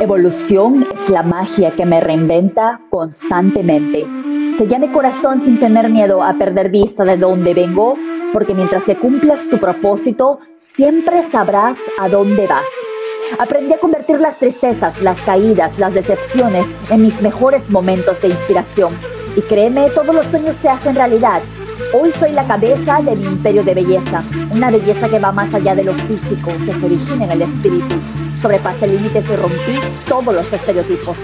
Evolución 0.00 0.86
es 0.94 1.10
la 1.10 1.22
magia 1.22 1.72
que 1.72 1.84
me 1.84 2.00
reinventa 2.00 2.80
constantemente. 2.88 4.06
Sella 4.54 4.78
mi 4.78 4.88
corazón 4.88 5.44
sin 5.44 5.58
tener 5.58 5.90
miedo 5.90 6.22
a 6.22 6.34
perder 6.34 6.70
vista 6.70 7.04
de 7.04 7.16
dónde 7.16 7.52
vengo, 7.54 7.96
porque 8.32 8.54
mientras 8.54 8.84
que 8.84 8.96
cumplas 8.96 9.48
tu 9.48 9.58
propósito, 9.58 10.38
siempre 10.54 11.22
sabrás 11.22 11.78
a 11.98 12.08
dónde 12.08 12.46
vas. 12.46 12.66
Aprendí 13.38 13.74
a 13.74 13.78
convertir 13.78 14.20
las 14.20 14.38
tristezas, 14.38 15.02
las 15.02 15.20
caídas, 15.20 15.78
las 15.78 15.94
decepciones 15.94 16.66
en 16.88 17.02
mis 17.02 17.20
mejores 17.20 17.70
momentos 17.70 18.22
de 18.22 18.28
inspiración. 18.28 18.98
Y 19.36 19.42
créeme, 19.42 19.90
todos 19.90 20.14
los 20.14 20.26
sueños 20.26 20.56
se 20.56 20.68
hacen 20.68 20.94
realidad. 20.94 21.42
Hoy 21.92 22.10
soy 22.10 22.32
la 22.32 22.46
cabeza 22.46 23.00
del 23.00 23.24
imperio 23.24 23.62
de 23.62 23.72
belleza, 23.72 24.24
una 24.50 24.70
belleza 24.70 25.08
que 25.08 25.18
va 25.18 25.30
más 25.30 25.54
allá 25.54 25.74
de 25.74 25.84
lo 25.84 25.94
físico, 25.94 26.50
que 26.66 26.74
se 26.74 26.86
origina 26.86 27.24
en 27.24 27.30
el 27.30 27.42
espíritu. 27.42 27.94
Sobrepasé 28.42 28.88
límites 28.88 29.24
y 29.30 29.36
rompí 29.36 29.78
todos 30.08 30.34
los 30.34 30.52
estereotipos. 30.52 31.16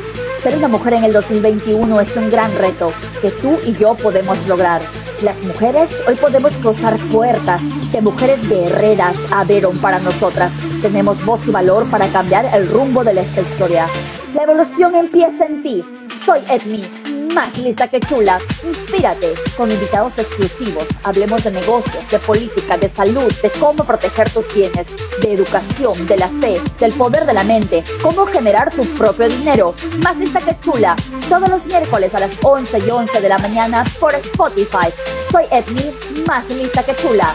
Ser 0.43 0.57
una 0.57 0.69
mujer 0.69 0.95
en 0.95 1.05
el 1.05 1.13
2021 1.13 2.01
es 2.01 2.17
un 2.17 2.31
gran 2.31 2.55
reto 2.57 2.93
que 3.21 3.31
tú 3.31 3.59
y 3.67 3.75
yo 3.77 3.95
podemos 3.97 4.47
lograr. 4.47 4.81
Las 5.23 5.43
mujeres 5.43 5.91
hoy 6.07 6.15
podemos 6.15 6.53
cruzar 6.55 6.99
puertas 7.11 7.61
que 7.91 8.01
mujeres 8.01 8.49
guerreras 8.49 9.17
abrieron 9.31 9.79
para 9.79 9.99
nosotras. 9.99 10.53
Tenemos 10.83 11.25
voz 11.25 11.47
y 11.49 11.51
valor 11.51 11.91
para 11.91 12.09
cambiar 12.09 12.47
el 12.55 12.69
rumbo 12.69 13.03
de 13.03 13.21
esta 13.21 13.41
historia. 13.41 13.87
La 14.35 14.45
evolución 14.45 14.95
empieza 14.95 15.47
en 15.47 15.63
ti. 15.63 15.85
Soy 16.25 16.41
Edmi, 16.49 16.85
más 17.35 17.59
lista 17.59 17.89
que 17.89 18.01
chula. 18.01 18.39
Inspírate 18.63 19.35
con 19.57 19.71
invitados 19.71 20.17
exclusivos. 20.19 20.87
Hablemos 21.03 21.43
de 21.43 21.51
negocios, 21.51 22.09
de 22.09 22.19
política, 22.21 22.79
de 22.79 22.89
salud, 22.89 23.33
de 23.43 23.51
cómo 23.51 23.85
proteger 23.85 24.31
tus 24.31 24.53
bienes, 24.55 24.87
de 25.21 25.33
educación, 25.33 26.07
de 26.07 26.17
la 26.17 26.29
fe, 26.41 26.61
del 26.79 26.93
poder 26.93 27.27
de 27.27 27.35
la 27.35 27.43
mente, 27.43 27.83
cómo 28.03 28.25
generar 28.27 28.71
tu 28.71 28.85
propio 28.95 29.29
dinero. 29.29 29.75
Más 29.99 30.17
lista 30.19 30.41
que 30.41 30.57
chula. 30.61 30.97
Todos 31.29 31.49
los 31.49 31.67
miércoles 31.67 32.15
a 32.15 32.21
las 32.21 32.33
11 32.43 32.79
y 32.79 32.91
11 32.91 33.21
de 33.21 33.29
la 33.29 33.39
mañana 33.39 33.85
por 33.99 34.15
Spotify. 34.15 34.93
Soy 35.31 35.45
Edmi, 35.51 35.93
más 36.27 36.49
lista 36.51 36.85
que 36.85 36.95
chula. 36.97 37.35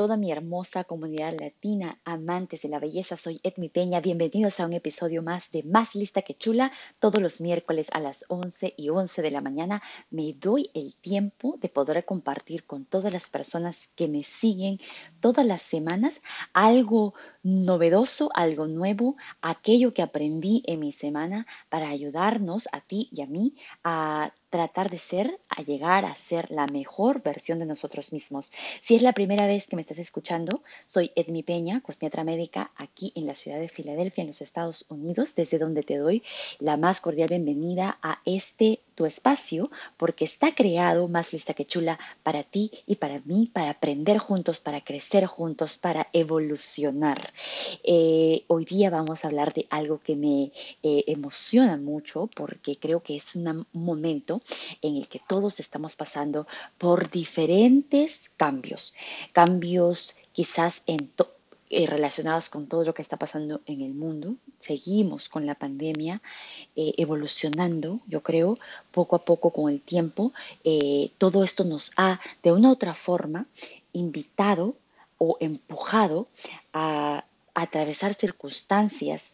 Toda 0.00 0.16
mi 0.16 0.32
hermosa 0.32 0.84
comunidad 0.84 1.34
latina, 1.38 2.00
amantes 2.06 2.62
de 2.62 2.70
la 2.70 2.78
belleza, 2.78 3.18
soy 3.18 3.38
Edmi 3.42 3.68
Peña, 3.68 4.00
bienvenidos 4.00 4.58
a 4.58 4.64
un 4.64 4.72
episodio 4.72 5.22
más 5.22 5.52
de 5.52 5.62
Más 5.62 5.94
Lista 5.94 6.22
que 6.22 6.32
Chula, 6.32 6.72
todos 7.00 7.20
los 7.20 7.42
miércoles 7.42 7.88
a 7.92 8.00
las 8.00 8.24
11 8.28 8.72
y 8.78 8.88
11 8.88 9.20
de 9.20 9.30
la 9.30 9.42
mañana 9.42 9.82
me 10.08 10.32
doy 10.32 10.70
el 10.72 10.94
tiempo 10.94 11.58
de 11.60 11.68
poder 11.68 12.02
compartir 12.06 12.64
con 12.64 12.86
todas 12.86 13.12
las 13.12 13.28
personas 13.28 13.90
que 13.94 14.08
me 14.08 14.24
siguen 14.24 14.80
todas 15.20 15.44
las 15.44 15.60
semanas 15.60 16.22
algo 16.54 17.12
novedoso, 17.42 18.30
algo 18.32 18.66
nuevo, 18.66 19.16
aquello 19.42 19.92
que 19.92 20.00
aprendí 20.00 20.62
en 20.66 20.80
mi 20.80 20.92
semana 20.92 21.46
para 21.68 21.90
ayudarnos 21.90 22.70
a 22.72 22.80
ti 22.80 23.10
y 23.12 23.20
a 23.20 23.26
mí 23.26 23.54
a 23.84 24.32
tratar 24.50 24.90
de 24.90 24.98
ser, 24.98 25.40
a 25.48 25.62
llegar 25.62 26.04
a 26.04 26.16
ser 26.16 26.50
la 26.50 26.66
mejor 26.66 27.22
versión 27.22 27.60
de 27.60 27.66
nosotros 27.66 28.12
mismos. 28.12 28.52
Si 28.80 28.96
es 28.96 29.02
la 29.02 29.12
primera 29.12 29.46
vez 29.46 29.68
que 29.68 29.76
me 29.76 29.82
estás 29.82 29.98
escuchando, 29.98 30.62
soy 30.86 31.12
Edmi 31.14 31.42
Peña, 31.42 31.80
cosmiatra 31.80 32.24
médica, 32.24 32.72
aquí 32.76 33.12
en 33.14 33.26
la 33.26 33.36
ciudad 33.36 33.60
de 33.60 33.68
Filadelfia, 33.68 34.22
en 34.22 34.28
los 34.28 34.42
Estados 34.42 34.84
Unidos, 34.88 35.34
desde 35.36 35.58
donde 35.58 35.84
te 35.84 35.96
doy 35.96 36.22
la 36.58 36.76
más 36.76 37.00
cordial 37.00 37.28
bienvenida 37.28 37.98
a 38.02 38.20
este 38.24 38.80
tu 38.94 39.06
espacio, 39.06 39.70
porque 39.96 40.24
está 40.24 40.54
creado 40.54 41.08
más 41.08 41.32
lista 41.32 41.54
que 41.54 41.66
chula 41.66 41.98
para 42.22 42.42
ti 42.42 42.70
y 42.86 42.96
para 42.96 43.20
mí, 43.24 43.50
para 43.52 43.70
aprender 43.70 44.18
juntos, 44.18 44.60
para 44.60 44.82
crecer 44.82 45.26
juntos, 45.26 45.78
para 45.78 46.08
evolucionar. 46.12 47.32
Eh, 47.82 48.44
hoy 48.48 48.64
día 48.64 48.90
vamos 48.90 49.24
a 49.24 49.28
hablar 49.28 49.54
de 49.54 49.66
algo 49.70 50.00
que 50.00 50.16
me 50.16 50.52
eh, 50.82 51.04
emociona 51.06 51.76
mucho, 51.76 52.28
porque 52.34 52.76
creo 52.76 53.02
que 53.02 53.16
es 53.16 53.34
un 53.36 53.66
momento 53.72 54.42
en 54.82 54.96
el 54.96 55.08
que 55.08 55.20
todos 55.28 55.60
estamos 55.60 55.96
pasando 55.96 56.46
por 56.78 57.10
diferentes 57.10 58.28
cambios, 58.28 58.94
cambios 59.32 60.16
quizás 60.32 60.82
en 60.86 61.10
eh, 61.72 61.86
relacionados 61.86 62.50
con 62.50 62.66
todo 62.66 62.82
lo 62.82 62.94
que 62.94 63.02
está 63.02 63.16
pasando 63.16 63.60
en 63.64 63.80
el 63.82 63.94
mundo. 63.94 64.34
Seguimos 64.58 65.28
con 65.28 65.46
la 65.46 65.54
pandemia 65.54 66.20
eh, 66.74 66.94
evolucionando, 66.96 68.00
yo 68.08 68.24
creo, 68.24 68.58
poco 68.90 69.14
a 69.14 69.24
poco 69.24 69.52
con 69.52 69.70
el 69.70 69.80
tiempo. 69.80 70.32
Eh, 70.64 71.12
todo 71.16 71.44
esto 71.44 71.62
nos 71.62 71.92
ha, 71.96 72.20
de 72.42 72.50
una 72.50 72.70
u 72.70 72.72
otra 72.72 72.94
forma, 72.94 73.46
invitado 73.92 74.74
o 75.18 75.36
empujado 75.38 76.26
a, 76.72 77.24
atravesar 77.54 78.14
circunstancias 78.14 79.32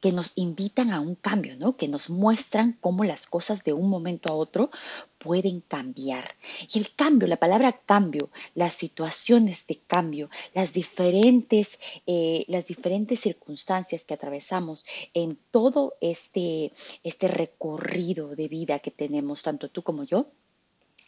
que 0.00 0.12
nos 0.12 0.32
invitan 0.34 0.90
a 0.90 1.00
un 1.00 1.14
cambio, 1.14 1.56
¿no? 1.56 1.76
que 1.76 1.88
nos 1.88 2.10
muestran 2.10 2.76
cómo 2.80 3.04
las 3.04 3.26
cosas 3.26 3.64
de 3.64 3.72
un 3.72 3.88
momento 3.90 4.30
a 4.30 4.34
otro 4.34 4.70
pueden 5.18 5.60
cambiar. 5.60 6.36
Y 6.72 6.78
el 6.78 6.94
cambio, 6.94 7.28
la 7.28 7.36
palabra 7.36 7.72
cambio, 7.72 8.30
las 8.54 8.74
situaciones 8.74 9.66
de 9.66 9.76
cambio, 9.76 10.30
las 10.54 10.72
diferentes, 10.72 11.80
eh, 12.06 12.44
las 12.48 12.66
diferentes 12.66 13.20
circunstancias 13.20 14.04
que 14.04 14.14
atravesamos 14.14 14.86
en 15.12 15.38
todo 15.50 15.94
este, 16.00 16.72
este 17.04 17.28
recorrido 17.28 18.34
de 18.34 18.48
vida 18.48 18.78
que 18.78 18.90
tenemos, 18.90 19.42
tanto 19.42 19.68
tú 19.68 19.82
como 19.82 20.04
yo, 20.04 20.26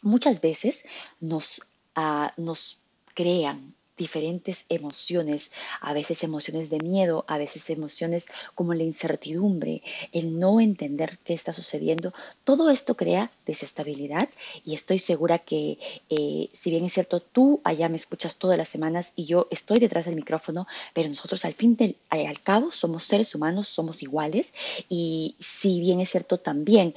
muchas 0.03 0.41
veces 0.41 0.83
nos, 1.19 1.61
uh, 1.97 2.29
nos 2.37 2.81
crean 3.15 3.75
diferentes 3.97 4.65
emociones, 4.69 5.51
a 5.81 5.93
veces 5.93 6.23
emociones 6.23 6.69
de 6.69 6.79
miedo, 6.79 7.25
a 7.27 7.37
veces 7.37 7.69
emociones 7.69 8.27
como 8.55 8.73
la 8.73 8.83
incertidumbre, 8.83 9.81
el 10.11 10.39
no 10.39 10.59
entender 10.59 11.19
qué 11.23 11.33
está 11.33 11.53
sucediendo. 11.53 12.13
Todo 12.43 12.69
esto 12.69 12.95
crea 12.95 13.31
desestabilidad 13.45 14.29
y 14.63 14.73
estoy 14.73 14.99
segura 14.99 15.39
que 15.39 15.77
eh, 16.09 16.49
si 16.53 16.71
bien 16.71 16.85
es 16.85 16.93
cierto, 16.93 17.19
tú 17.19 17.61
allá 17.63 17.89
me 17.89 17.97
escuchas 17.97 18.37
todas 18.37 18.57
las 18.57 18.69
semanas 18.69 19.13
y 19.15 19.25
yo 19.25 19.47
estoy 19.51 19.79
detrás 19.79 20.05
del 20.05 20.15
micrófono, 20.15 20.67
pero 20.93 21.09
nosotros 21.09 21.45
al 21.45 21.53
fin 21.53 21.75
del, 21.75 21.95
al 22.09 22.41
cabo 22.41 22.71
somos 22.71 23.03
seres 23.03 23.35
humanos, 23.35 23.67
somos 23.67 24.01
iguales 24.01 24.53
y 24.89 25.35
si 25.39 25.79
bien 25.79 25.99
es 25.99 26.09
cierto 26.09 26.39
también 26.39 26.95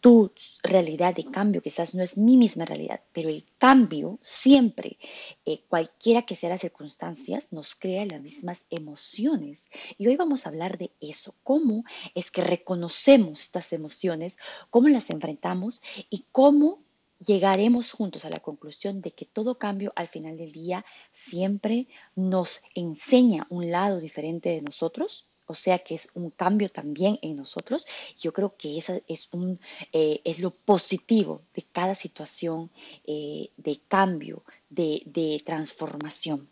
tu 0.00 0.32
realidad 0.62 1.14
de 1.14 1.24
cambio 1.24 1.60
quizás 1.60 1.94
no 1.94 2.02
es 2.02 2.16
mi 2.16 2.36
misma 2.36 2.64
realidad, 2.64 3.00
pero 3.12 3.28
el 3.28 3.44
cambio 3.58 4.18
siempre, 4.22 4.98
eh, 5.44 5.62
cualquiera 5.68 6.22
que 6.22 6.36
sean 6.36 6.52
las 6.52 6.60
circunstancias, 6.60 7.52
nos 7.52 7.74
crea 7.74 8.06
las 8.06 8.20
mismas 8.20 8.66
emociones. 8.70 9.70
Y 9.96 10.06
hoy 10.06 10.16
vamos 10.16 10.46
a 10.46 10.50
hablar 10.50 10.78
de 10.78 10.92
eso, 11.00 11.34
cómo 11.42 11.84
es 12.14 12.30
que 12.30 12.42
reconocemos 12.42 13.42
estas 13.42 13.72
emociones, 13.72 14.38
cómo 14.70 14.88
las 14.88 15.10
enfrentamos 15.10 15.82
y 16.10 16.24
cómo 16.32 16.80
llegaremos 17.20 17.90
juntos 17.90 18.24
a 18.24 18.30
la 18.30 18.38
conclusión 18.38 19.00
de 19.00 19.10
que 19.10 19.24
todo 19.24 19.58
cambio 19.58 19.92
al 19.96 20.08
final 20.08 20.36
del 20.36 20.52
día 20.52 20.84
siempre 21.12 21.88
nos 22.14 22.62
enseña 22.74 23.46
un 23.50 23.70
lado 23.70 24.00
diferente 24.00 24.50
de 24.50 24.62
nosotros 24.62 25.26
o 25.48 25.54
sea 25.54 25.80
que 25.80 25.96
es 25.96 26.10
un 26.14 26.30
cambio 26.30 26.68
también 26.68 27.18
en 27.22 27.36
nosotros. 27.36 27.86
Yo 28.20 28.32
creo 28.32 28.54
que 28.56 28.78
eso 28.78 29.00
es, 29.08 29.28
un, 29.32 29.58
eh, 29.92 30.20
es 30.24 30.38
lo 30.38 30.50
positivo 30.50 31.42
de 31.54 31.64
cada 31.72 31.94
situación 31.94 32.70
eh, 33.04 33.50
de 33.56 33.80
cambio, 33.88 34.44
de, 34.70 35.42
transformación. 35.44 36.48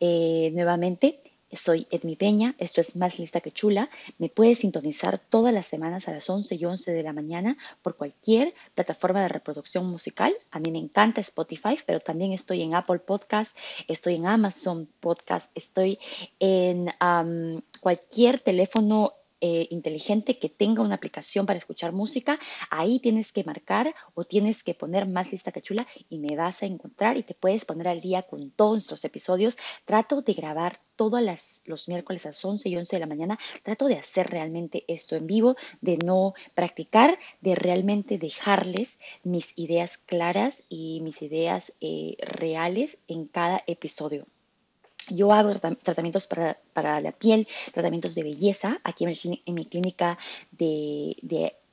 Eh, 0.00 0.50
nuevamente, 0.54 1.20
soy 1.52 1.86
Edmi 1.90 2.16
Peña, 2.16 2.54
esto 2.58 2.80
es 2.80 2.96
Más 2.96 3.18
Lista 3.18 3.40
que 3.40 3.52
Chula. 3.52 3.90
Me 4.18 4.28
puedes 4.28 4.60
sintonizar 4.60 5.18
todas 5.18 5.52
las 5.52 5.66
semanas 5.66 6.08
a 6.08 6.12
las 6.12 6.28
11 6.28 6.54
y 6.54 6.64
11 6.64 6.92
de 6.92 7.02
la 7.02 7.12
mañana 7.12 7.56
por 7.82 7.96
cualquier 7.96 8.54
plataforma 8.74 9.22
de 9.22 9.28
reproducción 9.28 9.86
musical. 9.86 10.34
A 10.50 10.60
mí 10.60 10.70
me 10.70 10.78
encanta 10.78 11.20
Spotify, 11.20 11.78
pero 11.84 12.00
también 12.00 12.32
estoy 12.32 12.62
en 12.62 12.74
Apple 12.74 13.00
Podcast, 13.00 13.56
estoy 13.88 14.16
en 14.16 14.26
Amazon 14.26 14.88
Podcast, 15.00 15.50
estoy 15.54 15.98
en 16.38 16.92
cualquier 17.80 18.40
teléfono 18.40 19.14
eh, 19.40 19.66
inteligente 19.70 20.38
que 20.38 20.48
tenga 20.48 20.82
una 20.82 20.96
aplicación 20.96 21.46
para 21.46 21.58
escuchar 21.58 21.92
música, 21.92 22.38
ahí 22.70 22.98
tienes 23.00 23.32
que 23.32 23.44
marcar 23.44 23.94
o 24.14 24.24
tienes 24.24 24.62
que 24.62 24.74
poner 24.74 25.06
más 25.06 25.32
lista 25.32 25.52
que 25.52 25.62
chula 25.62 25.86
y 26.08 26.18
me 26.18 26.36
vas 26.36 26.62
a 26.62 26.66
encontrar 26.66 27.16
y 27.16 27.22
te 27.22 27.34
puedes 27.34 27.64
poner 27.64 27.88
al 27.88 28.00
día 28.00 28.22
con 28.22 28.50
todos 28.50 28.72
nuestros 28.72 29.04
episodios. 29.04 29.56
Trato 29.84 30.22
de 30.22 30.34
grabar 30.34 30.78
todos 30.96 31.22
los 31.66 31.88
miércoles 31.88 32.26
a 32.26 32.28
las 32.28 32.44
11 32.44 32.68
y 32.68 32.76
11 32.76 32.96
de 32.96 33.00
la 33.00 33.06
mañana. 33.06 33.38
Trato 33.62 33.86
de 33.86 33.96
hacer 33.96 34.28
realmente 34.28 34.84
esto 34.86 35.16
en 35.16 35.26
vivo, 35.26 35.56
de 35.80 35.96
no 35.96 36.34
practicar, 36.54 37.18
de 37.40 37.54
realmente 37.54 38.18
dejarles 38.18 39.00
mis 39.22 39.52
ideas 39.56 39.98
claras 39.98 40.64
y 40.68 41.00
mis 41.00 41.22
ideas 41.22 41.72
eh, 41.80 42.16
reales 42.20 42.98
en 43.08 43.26
cada 43.26 43.62
episodio. 43.66 44.26
Yo 45.08 45.32
hago 45.32 45.54
tratamientos 45.58 46.26
para, 46.26 47.00
la 47.00 47.12
piel, 47.12 47.48
tratamientos 47.72 48.14
de 48.14 48.22
belleza 48.22 48.80
aquí 48.84 49.04
en 49.04 49.54
mi, 49.54 49.64
clínica 49.66 50.18
de, 50.52 51.16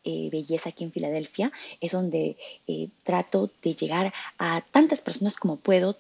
eh, 0.04 0.30
belleza 0.32 0.70
aquí 0.70 0.84
en 0.84 0.92
Filadelfia. 0.92 1.52
Es 1.82 1.92
donde 1.92 2.38
eh, 2.68 2.90
trato 3.04 3.52
de 3.62 3.76
llegar 3.76 4.14
a 4.38 4.62
tantas 4.72 5.02
personas 5.02 5.38
como 5.38 5.58
puedo 5.58 5.98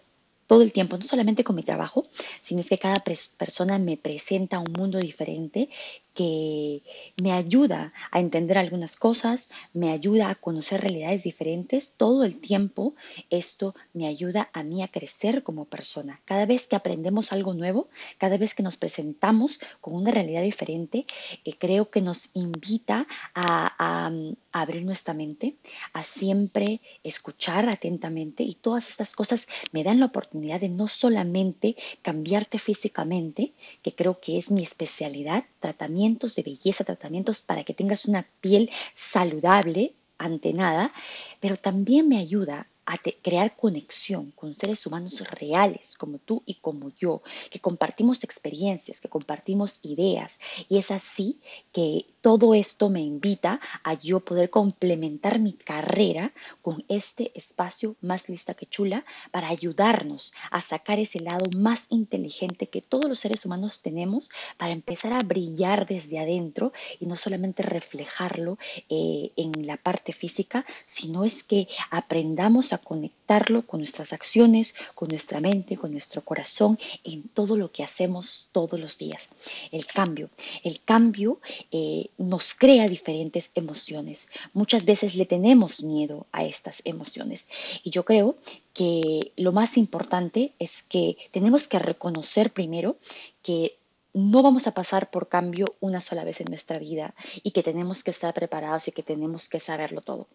todo 0.47 0.61
el 0.61 0.71
tiempo, 0.71 0.97
no 0.97 1.03
solamente 1.03 1.43
con 1.43 1.57
mi 1.57 1.63
trabajo, 1.63 2.07
sino 2.41 2.61
es 2.61 2.69
que 2.69 2.77
cada 2.77 3.03
persona 3.37 3.77
me 3.77 3.97
presenta 3.97 4.59
un 4.59 4.71
mundo 4.71 4.97
diferente 4.97 5.69
que 6.17 6.81
me 7.21 7.31
ayuda 7.31 7.93
a 8.09 8.19
entender 8.19 8.57
algunas 8.57 8.95
cosas, 8.95 9.49
me 9.71 9.91
ayuda 9.91 10.31
a 10.31 10.35
conocer 10.35 10.81
realidades 10.81 11.21
diferentes. 11.21 11.93
Todo 11.95 12.23
el 12.23 12.41
tiempo 12.41 12.95
esto 13.29 13.75
me 13.93 14.07
ayuda 14.07 14.49
a 14.51 14.63
mí 14.63 14.81
a 14.81 14.87
crecer 14.87 15.43
como 15.43 15.65
persona. 15.65 16.19
Cada 16.25 16.47
vez 16.47 16.65
que 16.65 16.75
aprendemos 16.75 17.33
algo 17.33 17.53
nuevo, 17.53 17.87
cada 18.17 18.37
vez 18.37 18.55
que 18.55 18.63
nos 18.63 18.77
presentamos 18.77 19.59
con 19.79 19.93
una 19.93 20.09
realidad 20.09 20.41
diferente, 20.41 21.05
eh, 21.45 21.53
creo 21.55 21.91
que 21.91 22.01
nos 22.01 22.31
invita 22.33 23.05
a, 23.35 23.75
a 23.77 24.11
abrir 24.51 24.83
nuestra 24.83 25.13
mente, 25.13 25.53
a 25.93 26.01
siempre 26.01 26.81
escuchar 27.03 27.69
atentamente 27.69 28.41
y 28.41 28.55
todas 28.55 28.89
estas 28.89 29.13
cosas 29.13 29.47
me 29.71 29.83
dan 29.83 29.99
la 29.99 30.07
oportunidad 30.07 30.61
de 30.61 30.69
no 30.69 30.87
solamente 30.87 31.75
cambiarte 32.01 32.57
físicamente, 32.57 33.53
que 33.83 33.93
creo 33.93 34.19
que 34.19 34.39
es 34.39 34.49
mi 34.49 34.63
especialidad, 34.63 35.45
tratamiento, 35.59 36.06
de 36.07 36.43
belleza, 36.43 36.83
tratamientos 36.83 37.41
para 37.41 37.63
que 37.63 37.73
tengas 37.73 38.05
una 38.05 38.25
piel 38.41 38.69
saludable 38.95 39.93
ante 40.17 40.53
nada, 40.53 40.93
pero 41.39 41.57
también 41.57 42.07
me 42.07 42.17
ayuda 42.17 42.67
a 42.85 42.97
crear 42.97 43.53
conexión 43.57 44.31
con 44.31 44.53
seres 44.53 44.87
humanos 44.87 45.19
reales 45.31 45.97
como 45.97 46.19
tú 46.19 46.41
y 46.45 46.55
como 46.55 46.89
yo, 46.95 47.21
que 47.51 47.59
compartimos 47.59 48.23
experiencias, 48.23 49.01
que 49.01 49.09
compartimos 49.09 49.79
ideas. 49.83 50.39
Y 50.69 50.77
es 50.77 50.89
así 50.91 51.37
que 51.73 52.05
todo 52.27 52.53
esto 52.53 52.89
me 52.89 52.99
invita 52.99 53.61
a 53.85 53.93
yo 53.93 54.19
poder 54.19 54.49
complementar 54.49 55.39
mi 55.39 55.53
carrera 55.53 56.33
con 56.61 56.83
este 56.89 57.31
espacio 57.35 57.95
más 58.01 58.27
lista 58.27 58.53
que 58.53 58.65
chula 58.65 59.05
para 59.31 59.47
ayudarnos 59.47 60.33
a 60.51 60.59
sacar 60.59 60.99
ese 60.99 61.21
lado 61.21 61.45
más 61.55 61.87
inteligente 61.89 62.67
que 62.67 62.81
todos 62.81 63.05
los 63.05 63.21
seres 63.21 63.45
humanos 63.45 63.81
tenemos 63.81 64.29
para 64.57 64.73
empezar 64.73 65.13
a 65.13 65.19
brillar 65.19 65.87
desde 65.87 66.19
adentro 66.19 66.73
y 66.99 67.05
no 67.05 67.15
solamente 67.15 67.63
reflejarlo 67.63 68.57
eh, 68.89 69.31
en 69.37 69.65
la 69.65 69.77
parte 69.77 70.11
física, 70.11 70.65
sino 70.85 71.23
es 71.23 71.43
que 71.43 71.69
aprendamos 71.91 72.73
a 72.73 72.77
conectarlo 72.79 73.65
con 73.65 73.79
nuestras 73.79 74.11
acciones, 74.11 74.75
con 74.95 75.07
nuestra 75.07 75.39
mente, 75.39 75.77
con 75.77 75.93
nuestro 75.93 76.21
corazón, 76.23 76.77
en 77.05 77.23
todo 77.29 77.55
lo 77.55 77.71
que 77.71 77.85
hacemos 77.85 78.49
todos 78.51 78.77
los 78.77 78.97
días. 78.97 79.29
El 79.71 79.85
cambio. 79.85 80.29
El 80.65 80.81
cambio 80.83 81.39
eh, 81.71 82.09
nos 82.17 82.53
crea 82.53 82.87
diferentes 82.87 83.51
emociones. 83.55 84.29
Muchas 84.53 84.85
veces 84.85 85.15
le 85.15 85.25
tenemos 85.25 85.83
miedo 85.83 86.25
a 86.31 86.43
estas 86.43 86.81
emociones. 86.85 87.47
Y 87.83 87.91
yo 87.91 88.05
creo 88.05 88.35
que 88.73 89.31
lo 89.35 89.51
más 89.51 89.77
importante 89.77 90.53
es 90.59 90.83
que 90.83 91.17
tenemos 91.31 91.67
que 91.67 91.79
reconocer 91.79 92.51
primero 92.51 92.97
que 93.43 93.77
no 94.13 94.41
vamos 94.41 94.65
a 94.65 94.73
pasar 94.73 95.11
por 95.11 95.29
cambio 95.29 95.75
una 95.79 96.01
sola 96.01 96.23
vez 96.23 96.41
en 96.41 96.47
nuestra 96.47 96.79
vida 96.79 97.13
y 97.43 97.51
que 97.51 97.61
tenemos 97.61 98.03
que 98.03 98.11
estar 98.11 98.33
preparados 98.33 98.87
y 98.87 98.91
que 98.91 99.03
tenemos 99.03 99.47
que 99.47 99.59
saberlo 99.59 100.01
todo. 100.01 100.27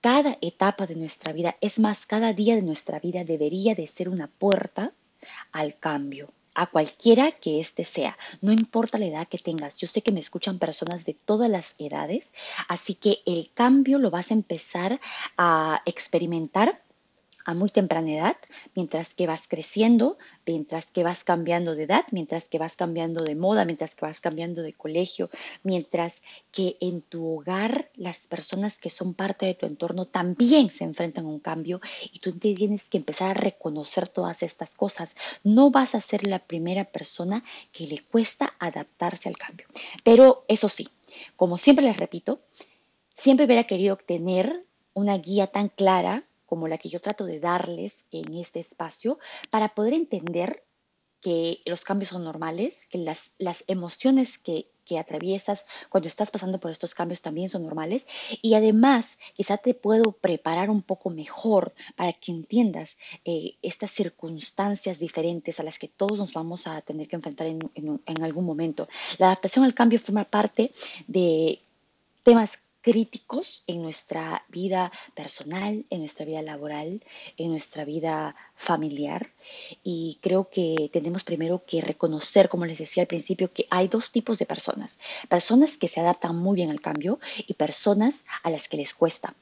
Cada 0.00 0.36
etapa 0.42 0.86
de 0.86 0.94
nuestra 0.94 1.32
vida, 1.32 1.56
es 1.60 1.78
más, 1.78 2.06
cada 2.06 2.32
día 2.32 2.54
de 2.54 2.62
nuestra 2.62 3.00
vida 3.00 3.24
debería 3.24 3.74
de 3.74 3.88
ser 3.88 4.08
una 4.08 4.26
puerta 4.26 4.92
al 5.52 5.78
cambio, 5.78 6.28
a 6.58 6.66
cualquiera 6.66 7.30
que 7.30 7.60
éste 7.60 7.84
sea, 7.84 8.18
no 8.40 8.52
importa 8.52 8.98
la 8.98 9.06
edad 9.06 9.28
que 9.28 9.38
tengas. 9.38 9.78
Yo 9.78 9.86
sé 9.86 10.02
que 10.02 10.10
me 10.10 10.18
escuchan 10.18 10.58
personas 10.58 11.04
de 11.04 11.14
todas 11.14 11.48
las 11.48 11.76
edades, 11.78 12.32
así 12.66 12.94
que 12.94 13.20
el 13.26 13.52
cambio 13.54 14.00
lo 14.00 14.10
vas 14.10 14.32
a 14.32 14.34
empezar 14.34 15.00
a 15.36 15.82
experimentar 15.86 16.82
a 17.48 17.54
muy 17.54 17.70
temprana 17.70 18.12
edad, 18.12 18.36
mientras 18.74 19.14
que 19.14 19.26
vas 19.26 19.48
creciendo, 19.48 20.18
mientras 20.44 20.92
que 20.92 21.02
vas 21.02 21.24
cambiando 21.24 21.74
de 21.74 21.84
edad, 21.84 22.04
mientras 22.10 22.46
que 22.46 22.58
vas 22.58 22.76
cambiando 22.76 23.24
de 23.24 23.34
moda, 23.36 23.64
mientras 23.64 23.94
que 23.94 24.04
vas 24.04 24.20
cambiando 24.20 24.60
de 24.60 24.74
colegio, 24.74 25.30
mientras 25.62 26.22
que 26.52 26.76
en 26.80 27.00
tu 27.00 27.38
hogar 27.38 27.88
las 27.94 28.26
personas 28.26 28.78
que 28.78 28.90
son 28.90 29.14
parte 29.14 29.46
de 29.46 29.54
tu 29.54 29.64
entorno 29.64 30.04
también 30.04 30.70
se 30.70 30.84
enfrentan 30.84 31.24
a 31.24 31.28
un 31.28 31.40
cambio 31.40 31.80
y 32.12 32.18
tú 32.18 32.32
tienes 32.38 32.90
que 32.90 32.98
empezar 32.98 33.30
a 33.30 33.40
reconocer 33.40 34.08
todas 34.08 34.42
estas 34.42 34.74
cosas. 34.74 35.16
No 35.42 35.70
vas 35.70 35.94
a 35.94 36.02
ser 36.02 36.26
la 36.26 36.40
primera 36.40 36.84
persona 36.84 37.42
que 37.72 37.86
le 37.86 38.00
cuesta 38.00 38.52
adaptarse 38.58 39.30
al 39.30 39.38
cambio. 39.38 39.68
Pero 40.04 40.44
eso 40.48 40.68
sí, 40.68 40.86
como 41.34 41.56
siempre 41.56 41.86
les 41.86 41.96
repito, 41.96 42.40
siempre 43.16 43.46
hubiera 43.46 43.64
querido 43.64 43.96
tener 43.96 44.66
una 44.92 45.16
guía 45.16 45.46
tan 45.46 45.70
clara 45.70 46.27
como 46.48 46.66
la 46.66 46.78
que 46.78 46.88
yo 46.88 47.00
trato 47.00 47.26
de 47.26 47.40
darles 47.40 48.06
en 48.10 48.34
este 48.34 48.58
espacio 48.58 49.18
para 49.50 49.74
poder 49.74 49.92
entender 49.92 50.64
que 51.20 51.60
los 51.66 51.84
cambios 51.84 52.10
son 52.10 52.24
normales, 52.24 52.86
que 52.90 52.98
las, 52.98 53.34
las 53.38 53.64
emociones 53.66 54.38
que, 54.38 54.70
que 54.86 54.98
atraviesas 54.98 55.66
cuando 55.90 56.08
estás 56.08 56.30
pasando 56.30 56.58
por 56.58 56.70
estos 56.70 56.94
cambios 56.94 57.20
también 57.20 57.50
son 57.50 57.64
normales 57.64 58.06
y 58.40 58.54
además 58.54 59.18
quizá 59.34 59.58
te 59.58 59.74
puedo 59.74 60.12
preparar 60.12 60.70
un 60.70 60.80
poco 60.80 61.10
mejor 61.10 61.74
para 61.96 62.14
que 62.14 62.32
entiendas 62.32 62.98
eh, 63.26 63.56
estas 63.60 63.90
circunstancias 63.90 64.98
diferentes 64.98 65.60
a 65.60 65.64
las 65.64 65.78
que 65.78 65.88
todos 65.88 66.16
nos 66.16 66.32
vamos 66.32 66.66
a 66.66 66.80
tener 66.80 67.08
que 67.08 67.16
enfrentar 67.16 67.48
en, 67.48 67.58
en 67.74 68.22
algún 68.22 68.46
momento. 68.46 68.88
La 69.18 69.26
adaptación 69.26 69.66
al 69.66 69.74
cambio 69.74 70.00
forma 70.00 70.24
parte 70.24 70.72
de 71.06 71.60
temas 72.22 72.58
críticos 72.88 73.64
en 73.66 73.82
nuestra 73.82 74.46
vida 74.48 74.90
personal, 75.14 75.84
en 75.90 75.98
nuestra 75.98 76.24
vida 76.24 76.40
laboral, 76.40 77.02
en 77.36 77.50
nuestra 77.50 77.84
vida 77.84 78.34
familiar. 78.56 79.30
Y 79.84 80.16
creo 80.22 80.48
que 80.48 80.88
tenemos 80.90 81.22
primero 81.22 81.62
que 81.66 81.82
reconocer, 81.82 82.48
como 82.48 82.64
les 82.64 82.78
decía 82.78 83.02
al 83.02 83.06
principio, 83.06 83.52
que 83.52 83.66
hay 83.68 83.88
dos 83.88 84.10
tipos 84.10 84.38
de 84.38 84.46
personas. 84.46 84.98
Personas 85.28 85.76
que 85.76 85.88
se 85.88 86.00
adaptan 86.00 86.34
muy 86.34 86.56
bien 86.56 86.70
al 86.70 86.80
cambio 86.80 87.20
y 87.46 87.52
personas 87.52 88.24
a 88.42 88.48
las 88.48 88.68
que 88.68 88.78
les 88.78 88.94
cuesta. 88.94 89.34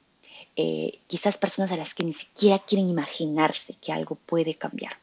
Eh, 0.57 0.99
quizás 1.07 1.37
personas 1.37 1.71
a 1.71 1.77
las 1.77 1.95
que 1.95 2.03
ni 2.03 2.15
siquiera 2.15 2.59
quieren 2.59 2.91
imaginarse 2.91 3.75
que 3.75 3.93
algo 3.93 4.17
puede 4.17 4.57
cambiar. 4.57 4.97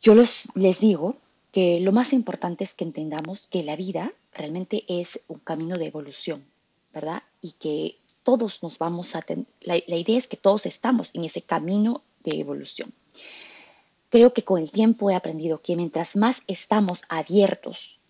Yo 0.00 0.14
les 0.14 0.80
digo 0.80 1.16
que 1.52 1.78
lo 1.80 1.92
más 1.92 2.14
importante 2.14 2.64
es 2.64 2.72
que 2.72 2.84
entendamos 2.84 3.48
que 3.48 3.62
la 3.62 3.76
vida 3.76 4.14
realmente 4.32 4.84
es 4.88 5.20
un 5.28 5.40
camino 5.40 5.76
de 5.76 5.88
evolución 5.88 6.53
¿verdad? 6.94 7.22
Y 7.40 7.52
que 7.52 7.98
todos 8.22 8.62
nos 8.62 8.78
vamos 8.78 9.16
a 9.16 9.22
tener, 9.22 9.46
la, 9.60 9.76
idea 9.76 10.16
es 10.16 10.28
que 10.28 10.36
todos 10.36 10.64
estamos 10.66 11.10
en 11.14 11.24
ese 11.24 11.42
camino 11.42 12.02
de 12.22 12.40
evolución. 12.40 12.94
Creo 14.08 14.32
que 14.32 14.44
con 14.44 14.62
el 14.62 14.70
tiempo 14.70 15.10
he 15.10 15.14
aprendido 15.14 15.60
que 15.60 15.76
mientras 15.76 16.16
más 16.16 16.42
estamos 16.46 17.02
abiertos 17.08 18.00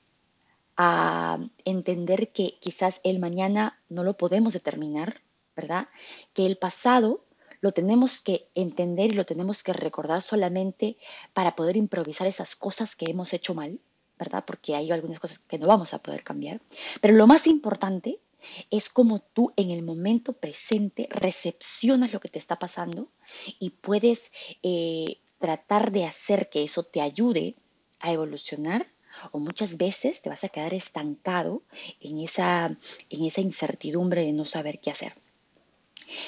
a 0.76 1.38
entender 1.64 2.28
que 2.28 2.56
quizás 2.60 3.00
el 3.04 3.18
mañana 3.18 3.78
no 3.88 4.04
lo 4.04 4.16
podemos 4.16 4.52
determinar, 4.52 5.22
¿verdad? 5.56 5.88
Que 6.34 6.46
el 6.46 6.58
pasado 6.58 7.24
lo 7.60 7.72
tenemos 7.72 8.20
que 8.20 8.48
entender 8.54 9.12
y 9.12 9.16
lo 9.16 9.24
tenemos 9.24 9.62
que 9.62 9.72
recordar 9.72 10.20
solamente 10.20 10.98
para 11.32 11.56
poder 11.56 11.76
improvisar 11.76 12.26
esas 12.26 12.54
cosas 12.54 12.94
que 12.94 13.06
hemos 13.10 13.32
hecho 13.32 13.54
mal, 13.54 13.80
¿verdad? 14.18 14.44
Porque 14.46 14.76
hay 14.76 14.92
algunas 14.92 15.18
cosas 15.18 15.38
que 15.38 15.58
no 15.58 15.66
vamos 15.66 15.94
a 15.94 15.98
poder 15.98 16.22
cambiar. 16.22 16.60
Pero 17.00 17.14
lo 17.14 17.26
más 17.26 17.46
importante 17.46 18.18
es 18.70 18.88
como 18.88 19.20
tú 19.20 19.52
en 19.56 19.70
el 19.70 19.82
momento 19.82 20.32
presente 20.32 21.08
recepcionas 21.10 22.12
lo 22.12 22.20
que 22.20 22.28
te 22.28 22.38
está 22.38 22.58
pasando 22.58 23.08
y 23.58 23.70
puedes 23.70 24.32
eh, 24.62 25.18
tratar 25.38 25.92
de 25.92 26.04
hacer 26.04 26.48
que 26.48 26.64
eso 26.64 26.84
te 26.84 27.00
ayude 27.00 27.56
a 28.00 28.12
evolucionar 28.12 28.88
o 29.32 29.38
muchas 29.38 29.76
veces 29.76 30.22
te 30.22 30.28
vas 30.28 30.44
a 30.44 30.48
quedar 30.48 30.74
estancado 30.74 31.62
en 32.00 32.20
esa, 32.20 32.76
en 33.10 33.24
esa 33.24 33.40
incertidumbre 33.40 34.22
de 34.22 34.32
no 34.32 34.44
saber 34.44 34.80
qué 34.80 34.90
hacer. 34.90 35.14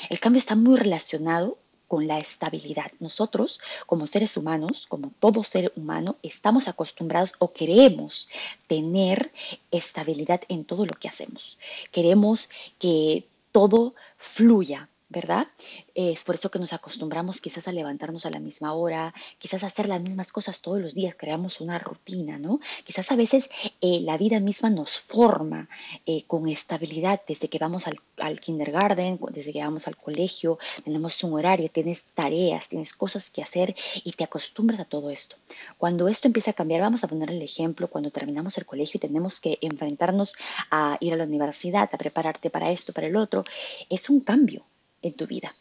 El 0.08 0.20
cambio 0.20 0.38
está 0.38 0.56
muy 0.56 0.76
relacionado 0.76 1.58
con 1.88 2.06
la 2.06 2.18
estabilidad. 2.18 2.90
Nosotros, 3.00 3.60
como 3.86 4.06
seres 4.06 4.36
humanos, 4.36 4.86
como 4.86 5.12
todo 5.20 5.44
ser 5.44 5.72
humano, 5.76 6.16
estamos 6.22 6.68
acostumbrados 6.68 7.34
o 7.38 7.52
queremos 7.52 8.28
tener 8.66 9.32
estabilidad 9.70 10.42
en 10.48 10.64
todo 10.64 10.84
lo 10.86 10.92
que 10.94 11.08
hacemos. 11.08 11.58
Queremos 11.92 12.50
que 12.78 13.26
todo 13.52 13.94
fluya, 14.18 14.88
¿verdad? 15.08 15.46
Es 15.94 16.24
por 16.24 16.34
eso 16.34 16.50
que 16.50 16.58
nos 16.58 16.72
acostumbramos 16.72 17.40
quizás 17.40 17.68
a 17.68 17.72
levantarnos 17.72 18.26
a 18.26 18.30
la 18.30 18.40
misma 18.40 18.74
hora, 18.74 19.14
quizás 19.38 19.62
a 19.62 19.68
hacer 19.68 19.88
las 19.88 20.00
mismas 20.00 20.32
cosas 20.32 20.60
todos 20.60 20.80
los 20.80 20.94
días, 20.94 21.14
creamos 21.16 21.60
una 21.60 21.78
rutina, 21.78 22.38
¿no? 22.38 22.60
Quizás 22.84 23.12
a 23.12 23.16
veces 23.16 23.48
eh, 23.80 24.00
la 24.00 24.18
vida 24.18 24.40
misma 24.40 24.68
nos 24.68 24.98
forma 24.98 25.68
eh, 26.06 26.24
con 26.26 26.48
estabilidad 26.48 27.22
desde 27.26 27.48
que 27.48 27.58
vamos 27.58 27.86
al, 27.86 27.94
al, 28.18 28.40
kindergarten, 28.40 29.18
desde 29.30 29.52
que 29.52 29.60
vamos 29.62 29.86
al 29.86 29.96
colegio, 29.96 30.58
tenemos 30.84 31.22
un 31.22 31.34
horario, 31.34 31.70
tienes 31.70 32.04
tareas, 32.14 32.68
tienes 32.68 32.92
cosas 32.92 33.30
que 33.30 33.42
hacer 33.42 33.76
y 34.02 34.12
te 34.12 34.24
acostumbras 34.24 34.80
a 34.80 34.84
todo 34.84 35.10
esto. 35.10 35.36
Cuando 35.78 36.08
esto 36.08 36.26
empieza 36.26 36.50
a 36.50 36.54
cambiar, 36.54 36.80
vamos 36.80 37.04
a 37.04 37.08
poner 37.08 37.30
el 37.30 37.42
ejemplo, 37.42 37.88
cuando 37.88 38.10
terminamos 38.10 38.58
el 38.58 38.66
colegio 38.66 38.98
y 38.98 39.00
tenemos 39.00 39.40
que 39.40 39.58
enfrentarnos 39.60 40.34
a 40.70 40.96
ir 41.00 41.12
a 41.12 41.16
la 41.16 41.24
universidad, 41.24 41.88
a 41.92 41.98
prepararte 41.98 42.50
para 42.50 42.70
esto, 42.72 42.92
para 42.92 43.06
el 43.06 43.16
otro, 43.16 43.44
es 43.88 44.10
un 44.10 44.20
cambio 44.20 44.64
en 45.02 45.14
tu 45.14 45.26
vida. 45.26 45.54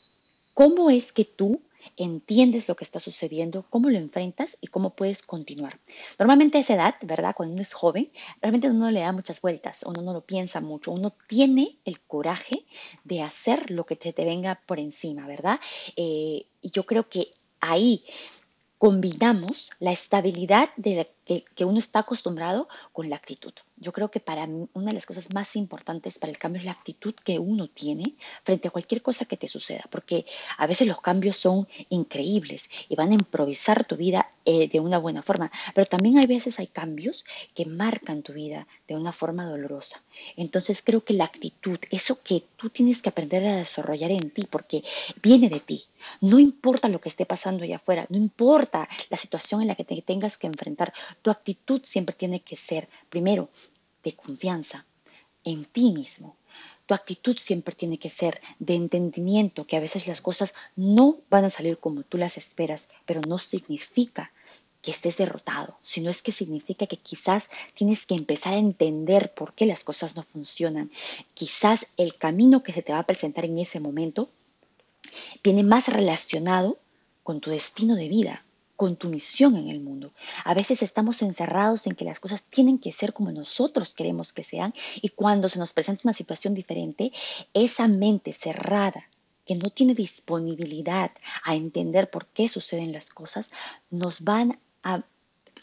¿Cómo 0.53 0.89
es 0.89 1.11
que 1.11 1.25
tú 1.25 1.61
entiendes 1.97 2.67
lo 2.67 2.75
que 2.75 2.83
está 2.83 2.99
sucediendo, 2.99 3.65
cómo 3.69 3.89
lo 3.89 3.97
enfrentas 3.97 4.57
y 4.61 4.67
cómo 4.67 4.91
puedes 4.91 5.21
continuar. 5.21 5.79
Normalmente 6.19 6.57
a 6.57 6.61
esa 6.61 6.75
edad, 6.75 6.95
¿verdad? 7.01 7.33
Cuando 7.35 7.53
uno 7.53 7.61
es 7.61 7.73
joven, 7.73 8.11
realmente 8.41 8.69
uno 8.69 8.85
no 8.85 8.91
le 8.91 9.01
da 9.01 9.11
muchas 9.11 9.41
vueltas, 9.41 9.83
uno 9.85 10.01
no 10.01 10.13
lo 10.13 10.21
piensa 10.21 10.61
mucho, 10.61 10.91
uno 10.91 11.13
tiene 11.27 11.77
el 11.85 12.01
coraje 12.01 12.65
de 13.03 13.21
hacer 13.21 13.71
lo 13.71 13.85
que 13.85 13.95
te, 13.95 14.13
venga 14.25 14.61
por 14.65 14.79
encima, 14.79 15.27
¿verdad? 15.27 15.59
Eh, 15.95 16.45
y 16.61 16.71
yo 16.71 16.85
creo 16.85 17.07
que 17.09 17.33
ahí 17.59 18.03
combinamos 18.77 19.71
la 19.79 19.91
estabilidad 19.91 20.69
de 20.75 21.09
que, 21.55 21.65
uno 21.65 21.79
está 21.79 21.99
acostumbrado 21.99 22.67
con 22.91 23.09
la 23.09 23.15
actitud. 23.15 23.53
Yo 23.77 23.91
creo 23.91 24.10
que 24.10 24.22
para 24.22 24.48
mí 24.48 24.67
una 24.74 24.88
de 24.88 24.94
las 24.94 25.05
cosas 25.05 25.34
más 25.34 25.55
importantes 25.55 26.17
para 26.17 26.32
el 26.32 26.38
cambio 26.38 26.60
es 26.60 26.65
la 26.65 26.72
actitud 26.72 27.13
que 27.13 27.39
uno 27.39 27.67
tiene 27.67 28.15
frente 28.44 28.70
a 28.70 28.72
cualquier 28.72 29.01
cosa 29.01 29.25
que 29.25 29.36
te 29.36 29.50
suceda, 29.50 29.84
porque 29.89 30.25
a 30.58 30.65
veces 30.65 30.88
los 30.88 31.01
cambios 31.01 31.36
son 31.38 31.67
increíbles 31.89 32.70
y 32.88 32.96
van 32.96 33.12
a 33.12 33.15
improvisar 33.15 33.86
tu 33.86 33.98
vida 33.98 34.32
eh, 34.46 34.70
de 34.70 34.79
una 34.79 35.00
buena 35.00 35.22
forma, 35.24 35.51
pero 35.74 35.88
también 35.88 36.17
hay 36.20 36.27
veces 36.27 36.60
hay 36.60 36.67
cambios 36.67 37.25
que 37.53 37.65
marcan 37.65 38.22
tu 38.22 38.32
vida 38.32 38.67
de 38.88 38.96
una 38.96 39.12
forma 39.12 39.46
dolorosa. 39.46 40.03
Entonces 40.38 40.82
creo 40.84 41.03
que 41.03 41.13
la 41.13 41.25
actitud, 41.25 41.79
eso 41.89 42.22
que 42.24 42.44
tú 42.55 42.70
tienes 42.70 43.01
que 43.01 43.10
aprender 43.10 43.46
a 43.46 43.58
desarrollar 43.58 44.12
en 44.12 44.29
ti, 44.29 44.48
porque 44.50 44.84
viene 45.22 45.50
de 45.50 45.60
ti, 45.60 45.84
no 46.22 46.39
importa 46.39 46.89
lo 46.89 47.01
que 47.01 47.10
esté 47.10 47.25
pasando 47.25 47.63
allá 47.63 47.77
afuera, 47.77 48.05
no 48.10 48.17
importa 48.17 48.88
la 49.10 49.17
situación 49.17 49.62
en 49.62 49.67
la 49.67 49.75
que 49.75 49.84
te 49.84 50.01
tengas 50.01 50.38
que 50.38 50.48
enfrentar, 50.48 50.94
tu 51.22 51.32
actitud 51.32 51.82
siempre 51.84 52.15
tiene 52.15 52.41
que 52.41 52.55
ser, 52.55 52.88
primero, 53.10 53.50
de 54.05 54.13
confianza 54.13 54.85
en 55.43 55.65
ti 55.65 55.91
mismo. 55.91 56.38
Tu 56.85 56.93
actitud 56.93 57.38
siempre 57.38 57.75
tiene 57.75 57.97
que 57.97 58.09
ser 58.09 58.39
de 58.59 58.75
entendimiento, 58.75 59.65
que 59.65 59.75
a 59.75 59.81
veces 59.81 60.07
las 60.07 60.21
cosas 60.21 60.53
no 60.75 61.17
van 61.29 61.45
a 61.45 61.50
salir 61.50 61.79
como 61.79 62.03
tú 62.03 62.17
las 62.17 62.38
esperas, 62.38 62.89
pero 63.05 63.21
no 63.27 63.38
significa 63.39 64.31
que 64.81 64.91
estés 64.91 65.17
derrotado, 65.17 65.79
sino 65.81 66.12
es 66.12 66.21
que 66.21 66.31
significa 66.31 66.85
que 66.85 66.97
quizás 66.97 67.50
tienes 67.74 68.05
que 68.05 68.13
empezar 68.13 68.53
a 68.53 68.59
entender 68.59 69.33
por 69.33 69.53
qué 69.53 69.65
las 69.65 69.83
cosas 69.83 70.15
no 70.15 70.21
funcionan. 70.21 70.91
Quizás 71.33 71.88
el 71.97 72.15
camino 72.17 72.62
que 72.62 72.71
se 72.71 72.83
te 72.83 72.93
va 72.93 73.00
a 73.00 73.07
presentar 73.07 73.45
en 73.45 73.57
ese 73.57 73.79
momento 73.79 74.29
viene 75.43 75.63
más 75.63 75.88
relacionado 75.88 76.77
con 77.24 77.41
tu 77.41 77.50
destino 77.50 77.95
de 77.95 78.09
vida, 78.09 78.44
con 78.75 78.96
tu 78.96 79.10
misión 79.10 79.55
en 79.58 79.70
el 79.70 79.79
mundo. 79.79 80.13
A 80.44 80.53
veces 80.53 80.82
estamos 80.82 81.22
encerrados 81.22 81.88
en 81.88 81.96
que 81.96 82.05
las 82.05 82.20
cosas 82.20 82.44
tienen 82.44 82.79
que 82.79 82.91
ser 82.91 83.13
como 83.13 83.32
nosotros 83.32 83.94
queremos 83.94 84.34
que 84.34 84.44
sean 84.44 84.74
y 85.01 85.10
cuando 85.10 85.50
se 85.50 85.60
nos 85.60 85.74
presenta 85.74 86.01
una 86.03 86.13
situación 86.13 86.53
diferente, 86.53 87.12
esa 87.53 87.88
mente 87.88 88.34
cerrada 88.34 89.05
que 89.46 89.55
no 89.55 89.70
tiene 89.70 89.94
disponibilidad 89.94 91.12
a 91.44 91.55
entender 91.55 92.10
por 92.10 92.25
qué 92.27 92.50
suceden 92.50 92.91
las 92.91 93.13
cosas, 93.13 93.51
nos 93.91 94.24
van 94.24 94.60
a 94.84 95.03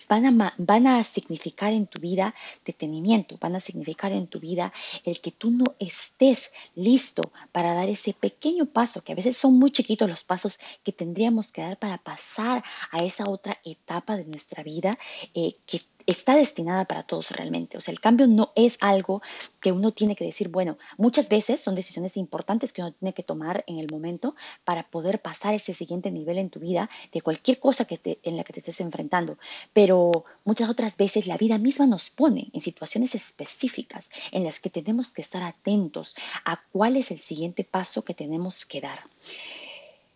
van 0.08 0.86
a, 0.86 1.04
significar 1.04 1.72
en 1.72 1.86
tu 1.86 2.00
vida 2.00 2.34
detenimiento, 2.64 3.36
van 3.40 3.56
a 3.56 3.60
significar 3.60 4.12
en 4.12 4.26
tu 4.26 4.40
vida 4.40 4.72
el 5.04 5.20
que 5.20 5.30
tú 5.30 5.50
no 5.50 5.64
estés 5.78 6.52
listo 6.74 7.22
para 7.52 7.74
dar 7.74 7.88
ese 7.88 8.12
pequeño 8.12 8.66
paso, 8.66 9.02
que 9.02 9.12
a 9.12 9.16
veces 9.16 9.36
son 9.36 9.58
muy 9.58 9.70
chiquitos 9.70 10.08
los 10.08 10.24
pasos 10.24 10.58
que 10.82 10.92
tendríamos 10.92 11.52
que 11.52 11.62
dar 11.62 11.78
para 11.78 11.98
pasar 11.98 12.62
a 12.90 12.98
esa 12.98 13.24
otra 13.28 13.58
etapa 13.64 14.16
de 14.16 14.24
nuestra 14.24 14.62
vida 14.62 14.98
eh, 15.34 15.56
que 15.66 15.80
está 16.06 16.36
destinada 16.36 16.84
para 16.84 17.02
todos 17.02 17.30
realmente. 17.30 17.78
O 17.78 17.80
sea, 17.80 17.92
el 17.92 18.00
cambio 18.00 18.26
no 18.26 18.52
es 18.54 18.78
algo 18.80 19.22
que 19.60 19.72
uno 19.72 19.92
tiene 19.92 20.16
que 20.16 20.24
decir, 20.24 20.48
bueno, 20.48 20.78
muchas 20.96 21.28
veces 21.28 21.60
son 21.60 21.74
decisiones 21.74 22.16
importantes 22.16 22.72
que 22.72 22.82
uno 22.82 22.92
tiene 22.92 23.14
que 23.14 23.22
tomar 23.22 23.64
en 23.66 23.78
el 23.78 23.88
momento 23.90 24.34
para 24.64 24.84
poder 24.84 25.20
pasar 25.20 25.54
ese 25.54 25.74
siguiente 25.74 26.10
nivel 26.10 26.38
en 26.38 26.50
tu 26.50 26.60
vida 26.60 26.90
de 27.12 27.20
cualquier 27.20 27.58
cosa 27.58 27.84
que 27.84 28.18
en 28.22 28.36
la 28.36 28.44
que 28.44 28.52
te 28.52 28.60
estés 28.60 28.80
enfrentando. 28.80 29.38
Pero 29.72 30.24
muchas 30.44 30.68
otras 30.68 30.96
veces 30.96 31.26
la 31.26 31.36
vida 31.36 31.58
misma 31.58 31.86
nos 31.86 32.10
pone 32.10 32.50
en 32.52 32.60
situaciones 32.60 33.14
específicas 33.14 34.10
en 34.30 34.44
las 34.44 34.60
que 34.60 34.70
tenemos 34.70 35.12
que 35.12 35.22
estar 35.22 35.42
atentos 35.42 36.16
a 36.44 36.62
cuál 36.72 36.96
es 36.96 37.10
el 37.10 37.18
siguiente 37.18 37.64
paso 37.64 38.02
que 38.04 38.14
tenemos 38.14 38.66
que 38.66 38.80
dar. 38.80 39.00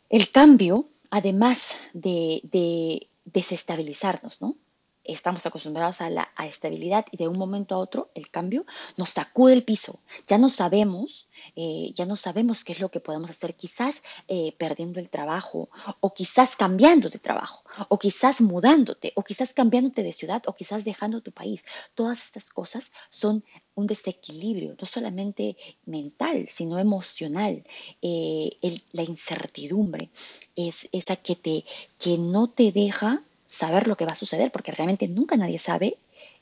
El 0.08 0.30
cambio, 0.30 0.86
además 1.10 1.76
de, 1.92 2.40
de 2.44 3.08
desestabilizarnos, 3.24 4.40
¿no? 4.40 4.56
Estamos 5.06 5.46
acostumbrados 5.46 6.00
a 6.00 6.10
la 6.10 6.30
estabilidad 6.38 7.06
y 7.10 7.16
de 7.16 7.28
un 7.28 7.38
momento 7.38 7.74
a 7.74 7.78
otro 7.78 8.10
el 8.14 8.30
cambio 8.30 8.64
nos 8.96 9.10
sacude 9.10 9.52
el 9.52 9.64
piso. 9.64 10.00
Ya 10.26 10.38
no 10.38 10.48
sabemos, 10.48 11.28
eh, 11.54 11.92
ya 11.94 12.06
no 12.06 12.16
sabemos 12.16 12.64
qué 12.64 12.72
es 12.72 12.80
lo 12.80 12.90
que 12.90 13.00
podemos 13.00 13.30
hacer, 13.30 13.54
quizás 13.54 14.02
eh, 14.28 14.54
perdiendo 14.58 15.00
el 15.00 15.08
trabajo 15.08 15.68
o 16.00 16.12
quizás 16.14 16.56
cambiando 16.56 17.08
de 17.08 17.18
trabajo 17.18 17.62
o 17.88 17.98
quizás 17.98 18.40
mudándote 18.40 19.12
o 19.16 19.22
quizás 19.22 19.52
cambiándote 19.52 20.02
de 20.02 20.12
ciudad 20.12 20.42
o 20.46 20.54
quizás 20.54 20.84
dejando 20.84 21.20
tu 21.20 21.32
país. 21.32 21.64
Todas 21.94 22.22
estas 22.22 22.50
cosas 22.50 22.92
son 23.10 23.44
un 23.74 23.86
desequilibrio, 23.86 24.74
no 24.80 24.86
solamente 24.86 25.56
mental, 25.84 26.46
sino 26.48 26.78
emocional. 26.78 27.64
Eh, 28.02 28.58
la 28.92 29.02
incertidumbre 29.02 30.10
es 30.54 30.88
esa 30.92 31.16
que, 31.16 31.36
te, 31.36 31.64
que 31.98 32.18
no 32.18 32.48
te 32.48 32.72
deja 32.72 33.22
saber 33.48 33.86
lo 33.86 33.96
que 33.96 34.04
va 34.04 34.12
a 34.12 34.16
suceder, 34.16 34.50
porque 34.50 34.72
realmente 34.72 35.08
nunca 35.08 35.36
nadie 35.36 35.58
sabe 35.58 35.98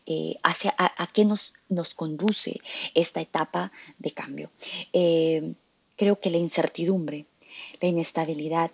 eh, 0.06 0.36
hacia, 0.42 0.74
a, 0.76 1.06
qué 1.12 1.24
nos, 1.24 1.54
nos, 1.68 1.94
conduce 1.94 2.60
esta 2.94 3.20
etapa 3.20 3.72
de 3.98 4.10
cambio. 4.10 4.50
Eh, 4.92 5.54
creo 5.96 6.20
que 6.20 6.30
la 6.30 6.38
incertidumbre, 6.38 7.26
la 7.80 7.88
inestabilidad, 7.88 8.70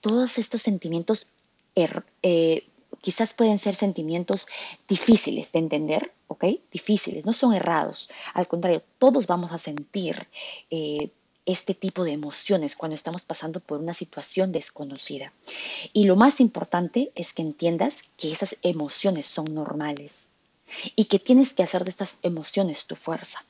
todos 0.00 0.38
estos 0.38 0.62
sentimientos 0.62 1.34
er, 1.74 2.04
eh, 2.22 2.66
quizás 3.02 3.34
pueden 3.34 3.58
ser 3.58 3.74
sentimientos 3.74 4.46
difíciles 4.88 5.52
de 5.52 5.58
entender, 5.58 6.12
¿ok? 6.28 6.44
Difíciles, 6.72 7.26
no 7.26 7.32
son 7.32 7.52
errados. 7.52 8.08
Al 8.32 8.48
contrario, 8.48 8.82
todos 8.98 9.26
vamos 9.26 9.52
a 9.52 9.58
sentir 9.58 10.26
este 11.46 11.74
tipo 11.74 12.04
de 12.04 12.12
emociones 12.12 12.76
cuando 12.76 12.94
estamos 12.94 13.24
pasando 13.24 13.60
por 13.60 13.80
una 13.80 13.94
situación 13.94 14.52
desconocida. 14.52 15.32
Y 15.92 16.04
lo 16.04 16.16
más 16.16 16.40
importante 16.40 17.12
es 17.14 17.32
que 17.32 17.42
entiendas 17.42 18.04
que 18.16 18.32
esas 18.32 18.56
emociones 18.62 19.26
son 19.26 19.52
normales 19.54 20.32
y 20.96 21.04
que 21.04 21.18
tienes 21.18 21.52
que 21.52 21.62
hacer 21.62 21.84
de 21.84 21.90
estas 21.90 22.18
emociones 22.22 22.86
tu 22.86 22.96
fuerza. 22.96 23.44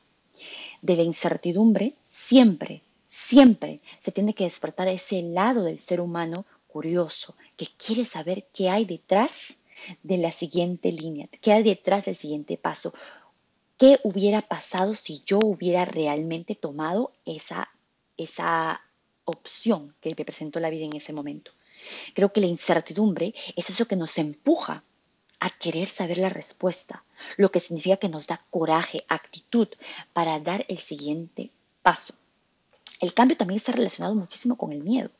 De 0.82 0.96
la 0.96 1.02
incertidumbre 1.02 1.94
siempre, 2.04 2.82
siempre 3.08 3.80
se 4.04 4.12
tiene 4.12 4.34
que 4.34 4.44
despertar 4.44 4.88
ese 4.88 5.22
lado 5.22 5.62
del 5.62 5.78
ser 5.78 6.00
humano 6.00 6.44
curioso, 6.66 7.36
que 7.56 7.68
quiere 7.76 8.04
saber 8.04 8.46
qué 8.52 8.68
hay 8.68 8.84
detrás 8.84 9.58
de 10.02 10.18
la 10.18 10.32
siguiente 10.32 10.90
línea, 10.90 11.28
qué 11.40 11.52
hay 11.52 11.62
detrás 11.62 12.06
del 12.06 12.16
siguiente 12.16 12.56
paso, 12.56 12.92
qué 13.78 14.00
hubiera 14.02 14.42
pasado 14.42 14.94
si 14.94 15.22
yo 15.24 15.38
hubiera 15.38 15.84
realmente 15.84 16.54
tomado 16.54 17.12
esa 17.24 17.68
esa 18.16 18.80
opción 19.25 19.94
que 20.00 20.14
me 20.16 20.25
presentó 20.25 20.61
la 20.61 20.71
vida 20.71 20.85
en 20.85 20.97
ese 20.97 21.12
momento. 21.12 21.52
Creo 22.14 22.33
que 22.33 22.40
la 22.40 22.47
incertidumbre 22.47 23.35
es 23.56 23.71
eso 23.71 23.87
que 23.87 23.97
nos 23.97 24.16
empuja 24.18 24.83
a 25.40 25.50
querer 25.50 25.88
saber 25.88 26.18
la 26.18 26.30
respuesta, 26.30 27.04
lo 27.37 27.50
que 27.50 27.61
significa 27.61 27.99
que 27.99 28.09
nos 28.09 28.26
da 28.26 28.44
coraje, 28.50 29.04
actitud 29.09 29.68
para 30.12 30.40
dar 30.40 30.64
el 30.68 30.78
siguiente 30.78 31.50
paso. 31.83 32.14
El 33.00 33.12
cambio 33.12 33.37
también 33.37 33.59
está 33.59 33.73
relacionado 33.73 34.14
muchísimo 34.14 34.56
con 34.56 34.73
el 34.73 34.83
miedo. 34.83 35.11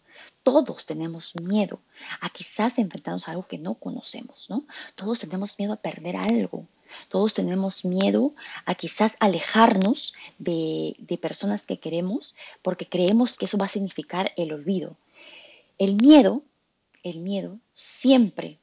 Todos 0.43 0.87
tenemos 0.87 1.35
miedo 1.37 1.81
a 2.21 2.31
quizás 2.31 2.79
enfrentarnos 2.79 3.29
a 3.29 3.33
algo 3.33 3.47
que 3.47 3.59
no 3.59 3.75
conocemos, 3.75 4.49
¿no? 4.49 4.65
Todos 4.95 5.19
tenemos 5.19 5.59
miedo 5.59 5.73
a 5.73 5.77
perder 5.77 6.17
algo, 6.17 6.67
todos 7.09 7.35
tenemos 7.35 7.85
miedo 7.85 8.35
a 8.65 8.75
quizás 8.75 9.17
alejarnos 9.21 10.15
de, 10.39 10.97
personas 11.21 11.67
que 11.67 11.79
queremos 11.79 12.35
porque 12.63 12.87
creemos 12.87 13.37
que 13.37 13.47
eso 13.47 13.59
va 13.59 13.67
a 13.67 13.69
significar 13.69 14.33
el 14.37 14.53
olvido. 14.53 14.97
El 15.79 15.97
miedo, 15.97 16.43
el 17.03 17.21
miedo 17.21 17.59
siempre, 17.73 18.59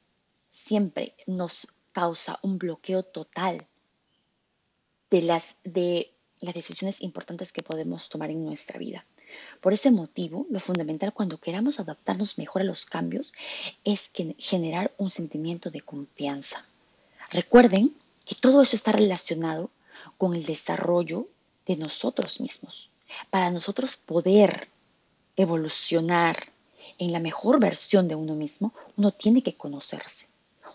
siempre 0.50 1.14
nos 1.26 1.66
causa 1.92 2.38
un 2.42 2.58
bloqueo 2.58 3.02
total 3.02 3.66
de 5.10 5.22
las, 5.22 5.56
de 5.64 6.10
las 6.40 6.54
decisiones 6.54 7.02
importantes 7.02 7.52
que 7.52 7.62
podemos 7.62 8.08
tomar 8.08 8.30
en 8.30 8.44
nuestra 8.44 8.78
vida. 8.78 9.04
Por 9.60 9.72
ese 9.72 9.90
motivo, 9.90 10.46
lo 10.50 10.60
fundamental 10.60 11.12
cuando 11.12 11.38
queramos 11.38 11.80
adaptarnos 11.80 12.38
mejor 12.38 12.62
a 12.62 12.66
los 12.66 12.84
cambios 12.86 13.32
es 13.84 14.10
generar 14.38 14.92
un 14.98 15.10
sentimiento 15.10 15.70
de 15.70 15.80
confianza. 15.80 16.64
Recuerden 17.30 17.94
que 18.24 18.34
todo 18.34 18.62
eso 18.62 18.76
está 18.76 18.92
relacionado 18.92 19.70
con 20.18 20.34
el 20.34 20.44
desarrollo 20.44 21.28
de 21.66 21.76
nosotros 21.76 22.40
mismos. 22.40 22.90
Para 23.30 23.50
nosotros 23.50 23.96
poder 23.96 24.68
evolucionar 25.36 26.48
en 26.98 27.12
la 27.12 27.20
mejor 27.20 27.60
versión 27.60 28.08
de 28.08 28.14
uno 28.14 28.34
mismo, 28.34 28.72
uno 28.96 29.10
tiene 29.10 29.42
que 29.42 29.54
conocerse, 29.54 30.26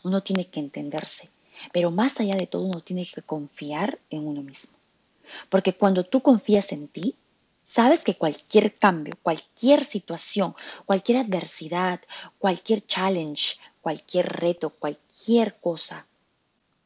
uno 0.03 0.21
tiene 0.21 0.45
que 0.47 0.59
entenderse, 0.59 1.29
pero 1.71 1.91
más 1.91 2.19
allá 2.19 2.35
de 2.35 2.47
todo 2.47 2.63
uno 2.63 2.81
tiene 2.81 3.05
que 3.05 3.21
confiar 3.21 3.99
en 4.09 4.27
uno 4.27 4.41
mismo. 4.41 4.73
Porque 5.49 5.73
cuando 5.73 6.03
tú 6.03 6.21
confías 6.21 6.71
en 6.71 6.87
ti, 6.87 7.15
Sabes 7.67 8.05
que 8.05 8.15
cualquier 8.15 8.75
cambio, 8.75 9.13
cualquier 9.21 9.83
situación, 9.83 10.55
cualquier 10.85 11.17
adversidad, 11.17 11.99
cualquier 12.39 12.87
challenge, 12.87 13.57
cualquier 13.81 14.25
reto, 14.29 14.69
cualquier 14.69 15.59
cosa, 15.59 16.07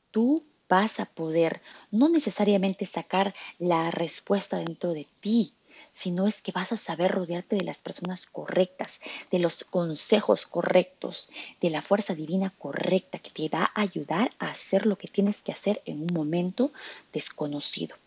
tú 0.09 0.43
vas 0.71 1.01
a 1.01 1.05
poder 1.05 1.61
no 1.91 2.07
necesariamente 2.07 2.85
sacar 2.85 3.35
la 3.59 3.91
respuesta 3.91 4.57
dentro 4.57 4.93
de 4.93 5.05
ti, 5.19 5.51
sino 5.91 6.27
es 6.27 6.41
que 6.41 6.53
vas 6.53 6.71
a 6.71 6.77
saber 6.77 7.11
rodearte 7.11 7.57
de 7.57 7.65
las 7.65 7.81
personas 7.81 8.25
correctas, 8.25 9.01
de 9.29 9.39
los 9.39 9.65
consejos 9.65 10.47
correctos, 10.47 11.29
de 11.59 11.71
la 11.71 11.81
fuerza 11.81 12.15
divina 12.15 12.53
correcta 12.57 13.19
que 13.19 13.31
te 13.31 13.49
va 13.49 13.69
a 13.75 13.81
ayudar 13.81 14.31
a 14.39 14.47
hacer 14.47 14.85
lo 14.85 14.97
que 14.97 15.09
tienes 15.09 15.41
que 15.41 15.51
hacer 15.51 15.81
en 15.85 16.03
un 16.03 16.13
momento 16.13 16.71
desconocido. 17.11 17.97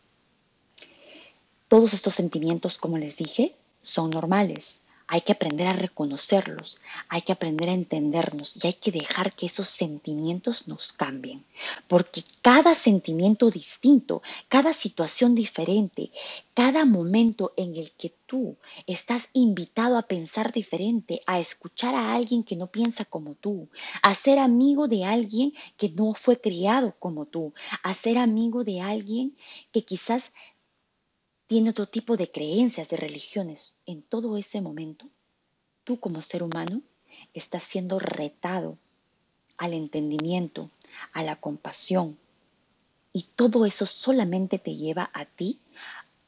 Todos 1.68 1.92
estos 1.92 2.14
sentimientos, 2.14 2.78
como 2.78 2.96
les 2.96 3.18
dije, 3.18 3.52
son 3.82 4.08
normales. 4.08 4.86
Hay 5.06 5.20
que 5.20 5.32
aprender 5.32 5.66
a 5.66 5.76
reconocerlos, 5.76 6.80
hay 7.08 7.22
que 7.22 7.32
aprender 7.32 7.68
a 7.68 7.74
entendernos 7.74 8.62
y 8.62 8.68
hay 8.68 8.72
que 8.72 8.90
dejar 8.90 9.32
que 9.32 9.46
esos 9.46 9.68
sentimientos 9.68 10.66
nos 10.66 10.92
cambien. 10.92 11.44
Porque 11.88 12.22
cada 12.42 12.74
sentimiento 12.74 13.50
distinto, 13.50 14.22
cada 14.48 14.72
situación 14.72 15.34
diferente, 15.34 16.10
cada 16.54 16.84
momento 16.84 17.52
en 17.56 17.76
el 17.76 17.92
que 17.92 18.14
tú 18.26 18.56
estás 18.86 19.28
invitado 19.32 19.98
a 19.98 20.02
pensar 20.02 20.52
diferente, 20.52 21.20
a 21.26 21.38
escuchar 21.38 21.94
a 21.94 22.14
alguien 22.14 22.42
que 22.42 22.56
no 22.56 22.68
piensa 22.68 23.04
como 23.04 23.34
tú, 23.34 23.68
a 24.02 24.14
ser 24.14 24.38
amigo 24.38 24.88
de 24.88 25.04
alguien 25.04 25.52
que 25.76 25.90
no 25.90 26.14
fue 26.14 26.40
criado 26.40 26.94
como 26.98 27.26
tú, 27.26 27.52
a 27.82 27.94
ser 27.94 28.18
amigo 28.18 28.64
de 28.64 28.80
alguien 28.80 29.36
que 29.72 29.84
quizás 29.84 30.32
tiene 31.46 31.70
otro 31.70 31.86
tipo 31.86 32.16
de 32.16 32.30
creencias, 32.30 32.88
de 32.88 32.96
religiones, 32.96 33.76
en 33.86 34.02
todo 34.02 34.36
ese 34.36 34.60
momento, 34.60 35.06
tú 35.84 36.00
como 36.00 36.22
ser 36.22 36.42
humano 36.42 36.82
estás 37.34 37.64
siendo 37.64 37.98
retado 37.98 38.78
al 39.56 39.74
entendimiento, 39.74 40.70
a 41.12 41.22
la 41.22 41.36
compasión. 41.36 42.18
Y 43.12 43.26
todo 43.36 43.66
eso 43.66 43.86
solamente 43.86 44.58
te 44.58 44.74
lleva 44.74 45.10
a 45.12 45.24
ti 45.26 45.58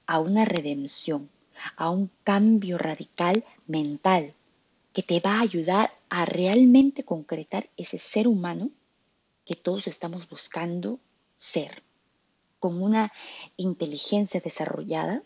a 0.06 0.20
una 0.20 0.44
redención, 0.44 1.28
a 1.76 1.90
un 1.90 2.10
cambio 2.22 2.78
radical 2.78 3.44
mental 3.66 4.34
que 4.92 5.02
te 5.02 5.20
va 5.20 5.38
a 5.38 5.40
ayudar 5.40 5.92
a 6.08 6.24
realmente 6.24 7.04
concretar 7.04 7.68
ese 7.76 7.98
ser 7.98 8.28
humano 8.28 8.70
que 9.44 9.54
todos 9.54 9.88
estamos 9.88 10.28
buscando 10.28 11.00
ser 11.36 11.82
con 12.58 12.82
una 12.82 13.12
inteligencia 13.56 14.40
desarrollada, 14.40 15.22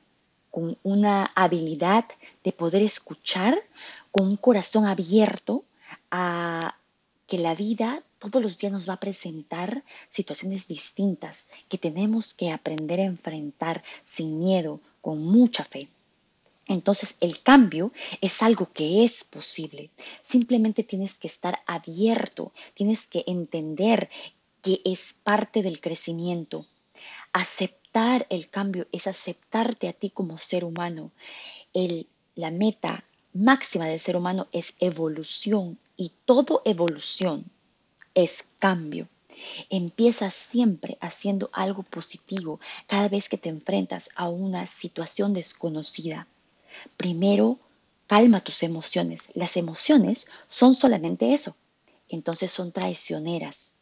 con 0.51 0.77
una 0.83 1.27
habilidad 1.35 2.05
de 2.43 2.53
poder 2.53 2.83
escuchar, 2.83 3.63
con 4.11 4.27
un 4.27 4.37
corazón 4.37 4.87
abierto 4.87 5.65
a 6.11 6.77
que 7.27 7.39
la 7.39 7.55
vida 7.55 8.03
todos 8.19 8.43
los 8.43 8.59
días 8.59 8.73
nos 8.73 8.89
va 8.89 8.95
a 8.95 9.01
presentar 9.01 9.83
situaciones 10.11 10.69
distintas 10.69 11.49
que 11.69 11.79
tenemos 11.79 12.35
que 12.35 12.51
aprender 12.51 13.01
a 13.01 13.05
enfrentar 13.05 13.83
sin 14.05 14.39
miedo, 14.39 14.81
con 15.01 15.23
mucha 15.23 15.65
fe. 15.65 15.89
Entonces 16.67 17.17
el 17.21 17.43
cambio 17.43 17.93
es 18.21 18.43
algo 18.43 18.71
que 18.73 19.05
es 19.05 19.25
posible. 19.25 19.91
Simplemente 20.23 20.85
tienes 20.85 21.19
que 21.19 21.29
estar 21.29 21.61
abierto, 21.67 22.53
tienes 22.75 23.07
que 23.07 23.25
entender 23.27 24.11
que 24.63 24.81
es 24.85 25.15
parte 25.15 25.63
del 25.63 25.81
crecimiento, 25.81 26.67
Aceptar 27.33 28.27
el 28.31 28.49
cambio 28.49 28.87
es 28.93 29.07
aceptarte 29.07 29.89
a 29.89 29.93
ti 29.93 30.11
como 30.11 30.39
ser 30.39 30.65
humano. 30.65 31.11
la 32.35 32.51
meta 32.51 33.05
máxima 33.33 33.87
del 33.87 34.01
ser 34.01 34.17
humano 34.17 34.49
es 34.53 34.75
evolución 34.81 35.79
y 35.97 36.13
todo 36.25 36.63
evolución 36.65 37.45
es 38.15 38.45
cambio. 38.59 39.09
Empieza 39.71 40.31
siempre 40.31 40.99
haciendo 41.01 41.51
algo 41.53 41.83
positivo 41.83 42.61
cada 42.87 43.09
vez 43.09 43.29
que 43.29 43.39
te 43.39 43.49
enfrentas 43.49 44.11
a 44.15 44.29
una 44.29 44.67
situación 44.67 45.33
desconocida. 45.33 46.27
Primero, 46.97 47.59
calma 48.07 48.41
tus 48.41 48.63
emociones. 48.63 49.29
Las 49.35 49.57
emociones 49.57 50.29
son 50.49 50.75
solamente 50.75 51.33
eso. 51.33 51.57
Entonces 52.09 52.51
son 52.51 52.73
traicioneras 52.73 53.80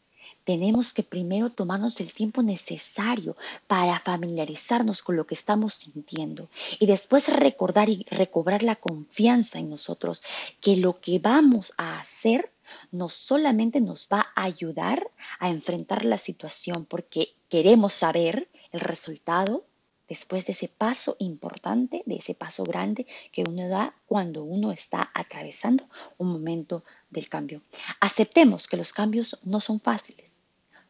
tenemos 0.49 0.95
que 0.95 1.03
primero 1.03 1.51
tomarnos 1.51 2.01
el 2.01 2.15
tiempo 2.15 2.43
necesario 2.43 3.37
para 3.67 4.01
familiarizarnos 4.01 5.03
con 5.03 5.15
lo 5.15 5.27
que 5.27 5.35
estamos 5.35 5.75
sintiendo 5.75 6.49
y 6.79 6.87
después 6.87 7.29
recordar 7.29 7.91
y 7.91 8.07
recobrar 8.09 8.63
la 8.63 8.77
confianza 8.77 9.59
en 9.59 9.69
nosotros 9.69 10.25
que 10.63 10.77
lo 10.77 11.01
que 11.01 11.19
vamos 11.19 11.75
a 11.77 12.01
hacer 12.01 12.51
no 12.91 13.11
solamente 13.11 13.83
nos 13.83 14.09
va 14.11 14.29
a 14.35 14.47
ayudar 14.47 15.11
a 15.39 15.51
enfrentar 15.51 16.07
la 16.07 16.17
situación 16.17 16.87
porque 16.87 17.35
queremos 17.51 17.93
saber 17.93 18.49
el 18.73 18.81
resultado 18.81 19.67
después 20.09 20.47
de 20.47 20.53
ese 20.53 20.69
paso 20.69 21.17
importante, 21.19 22.03
de 22.07 22.17
ese 22.17 22.35
paso 22.35 22.65
grande 22.65 23.07
que 23.33 23.45
uno 23.47 23.69
da 23.69 23.93
cuando 24.07 24.45
uno 24.45 24.73
está 24.73 25.11
atravesando 25.13 25.85
un 26.17 26.33
momento 26.33 26.85
del 27.11 27.29
cambio. 27.29 27.61
Aceptemos 28.01 28.67
que 28.67 28.79
los 28.79 28.95
cambios 28.95 29.39
no 29.45 29.61
son 29.61 29.79
fáciles 29.79 30.38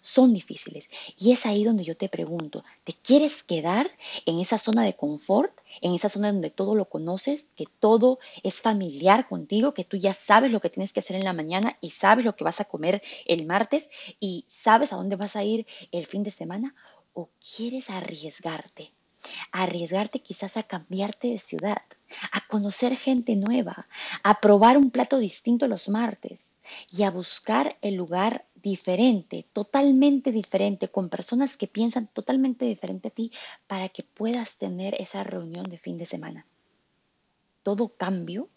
son 0.00 0.32
difíciles. 0.32 0.88
Y 1.16 1.32
es 1.32 1.46
ahí 1.46 1.64
donde 1.64 1.84
yo 1.84 1.96
te 1.96 2.08
pregunto, 2.08 2.64
¿te 2.84 2.92
quieres 2.92 3.42
quedar 3.42 3.90
en 4.26 4.40
esa 4.40 4.58
zona 4.58 4.82
de 4.82 4.94
confort, 4.94 5.52
en 5.80 5.94
esa 5.94 6.08
zona 6.08 6.32
donde 6.32 6.50
todo 6.50 6.74
lo 6.74 6.87
conoces, 6.87 7.52
que 7.56 7.66
todo 7.80 8.18
es 8.42 8.62
familiar 8.62 9.28
contigo, 9.28 9.74
que 9.74 9.84
tú 9.84 9.96
ya 9.96 10.14
sabes 10.14 10.50
lo 10.50 10.61
que 10.61 10.70
tienes 10.70 10.92
que 10.92 11.00
hacer 11.00 11.16
en 11.16 11.24
la 11.24 11.32
mañana 11.32 11.76
y 11.80 11.90
sabes 11.90 12.24
lo 12.24 12.37
que 12.37 12.44
vas 12.44 12.61
a 12.61 12.64
comer 12.64 13.02
el 13.26 13.46
martes 13.46 13.90
y 14.20 14.44
sabes 14.48 14.92
a 14.92 14.96
dónde 14.96 15.16
vas 15.16 15.37
a 15.37 15.44
ir 15.44 15.66
el 15.92 16.06
fin 16.06 16.22
de 16.22 16.30
semana? 16.30 16.74
¿O 17.14 17.28
quieres 17.56 17.90
arriesgarte? 17.90 18.92
Arriesgarte 19.50 20.20
quizás 20.20 20.56
a 20.56 20.62
cambiarte 20.62 21.28
de 21.28 21.38
ciudad, 21.38 21.82
a 22.32 22.46
conocer 22.46 22.96
gente 22.96 23.34
nueva, 23.34 23.88
a 24.22 24.40
probar 24.40 24.78
un 24.78 24.90
plato 24.90 25.18
distinto 25.18 25.66
los 25.66 25.88
martes 25.88 26.61
y 26.90 27.02
a 27.02 27.11
buscar 27.11 27.76
el 27.82 27.94
lugar 27.94 28.46
diferente, 28.62 29.47
totalmente 29.53 30.33
diferente, 30.33 30.88
con 30.88 31.09
personas 31.09 31.57
que 31.57 31.66
piensan 31.66 32.09
totalmente 32.09 32.64
diferente 32.64 33.09
a 33.09 33.11
ti 33.11 33.33
para 33.66 33.88
que 33.88 34.03
puedas 34.03 34.57
tener 34.57 34.94
esa 35.01 35.25
reunión 35.25 35.64
de 35.64 35.79
fin 35.79 35.99
de 35.99 36.07
semana. 36.07 36.47
Todo 37.62 37.88
cambio 37.88 38.49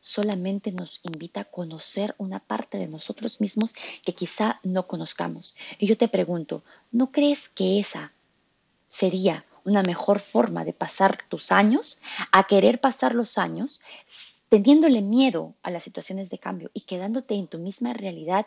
solamente 0.00 0.72
nos 0.72 1.00
invita 1.02 1.40
a 1.40 1.44
conocer 1.44 2.14
una 2.18 2.38
parte 2.38 2.78
de 2.78 2.88
nosotros 2.88 3.40
mismos 3.40 3.74
que 4.04 4.14
quizá 4.14 4.60
no 4.62 4.86
conozcamos. 4.86 5.56
Y 5.78 5.86
yo 5.86 5.96
te 5.96 6.08
pregunto, 6.08 6.62
¿no 6.92 7.10
crees 7.10 7.48
que 7.48 7.80
esa 7.80 8.12
sería 8.88 9.44
una 9.64 9.82
mejor 9.82 10.18
forma 10.20 10.64
de 10.64 10.72
pasar 10.72 11.18
tus 11.28 11.52
años, 11.52 12.00
a 12.32 12.46
querer 12.46 12.80
pasar 12.80 13.14
los 13.14 13.38
años 13.38 13.80
teniéndole 14.48 15.02
miedo 15.02 15.54
a 15.62 15.70
las 15.70 15.84
situaciones 15.84 16.30
de 16.30 16.38
cambio 16.38 16.70
y 16.72 16.82
quedándote 16.82 17.34
en 17.34 17.48
tu 17.48 17.58
misma 17.58 17.92
realidad 17.92 18.46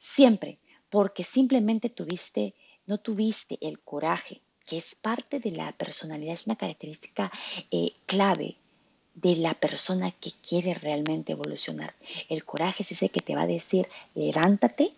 siempre, 0.00 0.58
porque 0.88 1.22
simplemente 1.22 1.90
tuviste, 1.90 2.54
no 2.86 2.98
tuviste 2.98 3.58
el 3.60 3.78
coraje, 3.78 4.40
que 4.66 4.78
es 4.78 4.96
parte 4.96 5.38
de 5.38 5.52
la 5.52 5.70
personalidad, 5.72 6.34
es 6.34 6.46
una 6.46 6.56
característica 6.56 7.30
eh, 7.70 7.92
clave 8.06 8.56
de 9.14 9.36
la 9.36 9.54
persona 9.54 10.10
que 10.10 10.32
quiere 10.32 10.74
realmente 10.74 11.32
evolucionar. 11.32 11.94
El 12.28 12.44
coraje 12.44 12.82
es 12.82 12.92
ese 12.92 13.10
que 13.10 13.20
te 13.20 13.36
va 13.36 13.42
a 13.42 13.46
decir, 13.46 13.88
levántate 14.14 14.92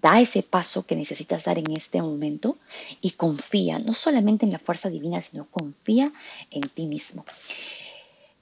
da 0.00 0.20
ese 0.20 0.42
paso 0.42 0.86
que 0.86 0.96
necesitas 0.96 1.44
dar 1.44 1.58
en 1.58 1.70
este 1.72 2.00
momento 2.00 2.56
y 3.02 3.10
confía, 3.10 3.78
no 3.78 3.92
solamente 3.92 4.46
en 4.46 4.52
la 4.52 4.58
fuerza 4.58 4.88
divina, 4.88 5.20
sino 5.20 5.46
confía 5.50 6.12
en 6.50 6.62
ti 6.62 6.86
mismo. 6.86 7.24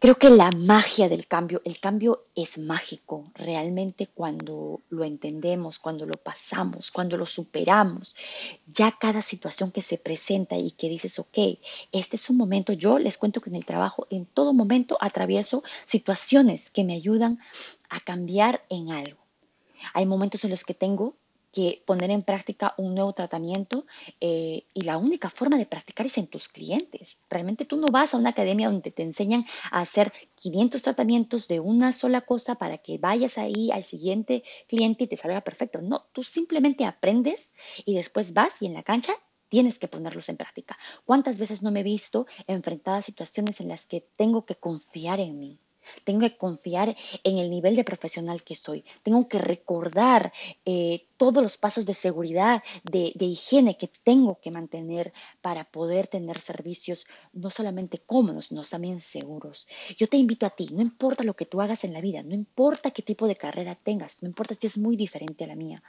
Creo 0.00 0.14
que 0.14 0.30
la 0.30 0.50
magia 0.50 1.10
del 1.10 1.26
cambio, 1.26 1.60
el 1.62 1.78
cambio 1.78 2.24
es 2.34 2.56
mágico 2.56 3.30
realmente 3.34 4.06
cuando 4.06 4.80
lo 4.88 5.04
entendemos, 5.04 5.78
cuando 5.78 6.06
lo 6.06 6.14
pasamos, 6.14 6.90
cuando 6.90 7.18
lo 7.18 7.26
superamos. 7.26 8.16
Ya 8.66 8.92
cada 8.92 9.20
situación 9.20 9.70
que 9.70 9.82
se 9.82 9.98
presenta 9.98 10.56
y 10.56 10.70
que 10.70 10.88
dices, 10.88 11.18
ok, 11.18 11.58
este 11.92 12.16
es 12.16 12.30
un 12.30 12.38
momento, 12.38 12.72
yo 12.72 12.98
les 12.98 13.18
cuento 13.18 13.42
que 13.42 13.50
en 13.50 13.56
el 13.56 13.66
trabajo 13.66 14.06
en 14.08 14.24
todo 14.24 14.54
momento 14.54 14.96
atravieso 15.02 15.62
situaciones 15.84 16.70
que 16.70 16.82
me 16.82 16.94
ayudan 16.94 17.38
a 17.90 18.00
cambiar 18.00 18.64
en 18.70 18.92
algo. 18.92 19.20
Hay 19.92 20.06
momentos 20.06 20.44
en 20.44 20.50
los 20.50 20.64
que 20.64 20.72
tengo 20.72 21.14
que 21.52 21.82
poner 21.86 22.10
en 22.10 22.22
práctica 22.22 22.74
un 22.76 22.94
nuevo 22.94 23.12
tratamiento 23.12 23.86
eh, 24.20 24.64
y 24.72 24.82
la 24.82 24.96
única 24.96 25.30
forma 25.30 25.56
de 25.58 25.66
practicar 25.66 26.06
es 26.06 26.18
en 26.18 26.26
tus 26.26 26.48
clientes. 26.48 27.22
Realmente 27.28 27.64
tú 27.64 27.76
no 27.76 27.88
vas 27.90 28.14
a 28.14 28.16
una 28.16 28.30
academia 28.30 28.68
donde 28.68 28.90
te 28.90 29.02
enseñan 29.02 29.46
a 29.70 29.80
hacer 29.80 30.12
500 30.36 30.82
tratamientos 30.82 31.48
de 31.48 31.60
una 31.60 31.92
sola 31.92 32.20
cosa 32.22 32.54
para 32.54 32.78
que 32.78 32.98
vayas 32.98 33.38
ahí 33.38 33.70
al 33.70 33.84
siguiente 33.84 34.44
cliente 34.68 35.04
y 35.04 35.06
te 35.08 35.16
salga 35.16 35.40
perfecto. 35.40 35.80
No, 35.82 36.06
tú 36.12 36.22
simplemente 36.22 36.84
aprendes 36.84 37.56
y 37.84 37.94
después 37.94 38.32
vas 38.34 38.62
y 38.62 38.66
en 38.66 38.74
la 38.74 38.82
cancha 38.82 39.12
tienes 39.48 39.78
que 39.78 39.88
ponerlos 39.88 40.28
en 40.28 40.36
práctica. 40.36 40.78
¿Cuántas 41.04 41.38
veces 41.38 41.62
no 41.62 41.72
me 41.72 41.80
he 41.80 41.82
visto 41.82 42.26
enfrentada 42.46 42.98
a 42.98 43.02
situaciones 43.02 43.60
en 43.60 43.68
las 43.68 43.86
que 43.86 44.06
tengo 44.16 44.46
que 44.46 44.54
confiar 44.54 45.20
en 45.20 45.38
mí? 45.38 45.58
Tengo 46.04 46.20
que 46.20 46.36
confiar 46.36 46.96
en 47.24 47.38
el 47.38 47.50
nivel 47.50 47.76
de 47.76 47.84
profesional 47.84 48.42
que 48.42 48.54
soy. 48.54 48.84
Tengo 49.02 49.28
que 49.28 49.38
recordar 49.38 50.32
eh, 50.64 51.06
todos 51.16 51.42
los 51.42 51.58
pasos 51.58 51.84
de 51.84 51.94
seguridad, 51.94 52.62
de, 52.82 53.12
de, 53.14 53.26
higiene 53.26 53.76
que 53.76 53.88
tengo 54.02 54.38
que 54.40 54.50
mantener 54.50 55.12
para 55.42 55.64
poder 55.64 56.06
tener 56.06 56.38
servicios 56.38 57.06
no 57.32 57.50
solamente 57.50 57.98
cómodos, 57.98 58.46
sino 58.46 58.62
también 58.62 59.00
seguros. 59.00 59.68
Yo 59.96 60.06
te 60.06 60.16
invito 60.16 60.46
a 60.46 60.50
ti, 60.50 60.68
no 60.72 60.80
importa 60.80 61.24
lo 61.24 61.34
que 61.34 61.46
tú 61.46 61.60
hagas 61.60 61.84
en 61.84 61.92
la 61.92 62.00
vida, 62.00 62.22
no 62.22 62.34
importa 62.34 62.90
qué 62.90 63.02
tipo 63.02 63.26
de 63.26 63.36
carrera 63.36 63.74
tengas, 63.74 64.22
no 64.22 64.28
importa 64.28 64.54
si 64.54 64.66
es 64.66 64.78
muy 64.78 64.96
diferente 64.96 65.44
a 65.44 65.48
la 65.48 65.56
mía, 65.56 65.82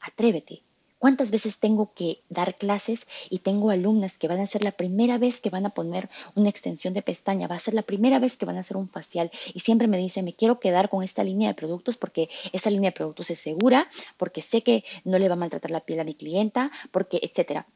atrévete, 0.00 0.62
¿Cuántas 0.98 1.30
veces 1.30 1.60
tengo 1.60 1.92
que 1.94 2.22
dar 2.28 2.56
clases 2.56 3.06
y 3.30 3.38
tengo 3.38 3.70
alumnas 3.70 4.18
que 4.18 4.26
van 4.26 4.40
a 4.40 4.46
ser 4.48 4.64
la 4.64 4.72
primera 4.72 5.16
vez 5.16 5.40
que 5.40 5.48
van 5.48 5.64
a 5.64 5.70
poner 5.70 6.10
una 6.34 6.48
extensión 6.48 6.92
de 6.92 7.02
pestaña, 7.02 7.46
va 7.46 7.54
a 7.54 7.60
ser 7.60 7.74
la 7.74 7.82
primera 7.82 8.18
vez 8.18 8.36
que 8.36 8.46
van 8.46 8.56
a 8.56 8.60
hacer 8.60 8.76
un 8.76 8.88
facial 8.88 9.30
y 9.54 9.60
siempre 9.60 9.86
me 9.86 9.96
dicen, 9.96 10.24
me 10.24 10.34
quiero 10.34 10.58
quedar 10.58 10.88
con 10.88 11.04
esta 11.04 11.22
línea 11.22 11.48
de 11.48 11.54
productos 11.54 11.96
porque 11.96 12.28
esta 12.52 12.70
línea 12.70 12.90
de 12.90 12.96
productos 12.96 13.30
es 13.30 13.38
segura, 13.38 13.88
porque 14.16 14.42
sé 14.42 14.62
que 14.62 14.84
no 15.04 15.18
le 15.18 15.28
va 15.28 15.34
a 15.34 15.36
maltratar 15.36 15.70
la 15.70 15.80
piel 15.80 16.00
a 16.00 16.04
mi 16.04 16.14
clienta, 16.14 16.70
porque 16.90 17.20
etcétera. 17.22 17.68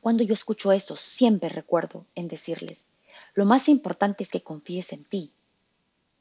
Cuando 0.00 0.22
yo 0.22 0.34
escucho 0.34 0.70
eso, 0.70 0.96
siempre 0.96 1.48
recuerdo 1.48 2.06
en 2.14 2.28
decirles, 2.28 2.90
lo 3.34 3.44
más 3.44 3.68
importante 3.68 4.22
es 4.22 4.30
que 4.30 4.42
confíes 4.42 4.92
en 4.92 5.04
ti, 5.04 5.32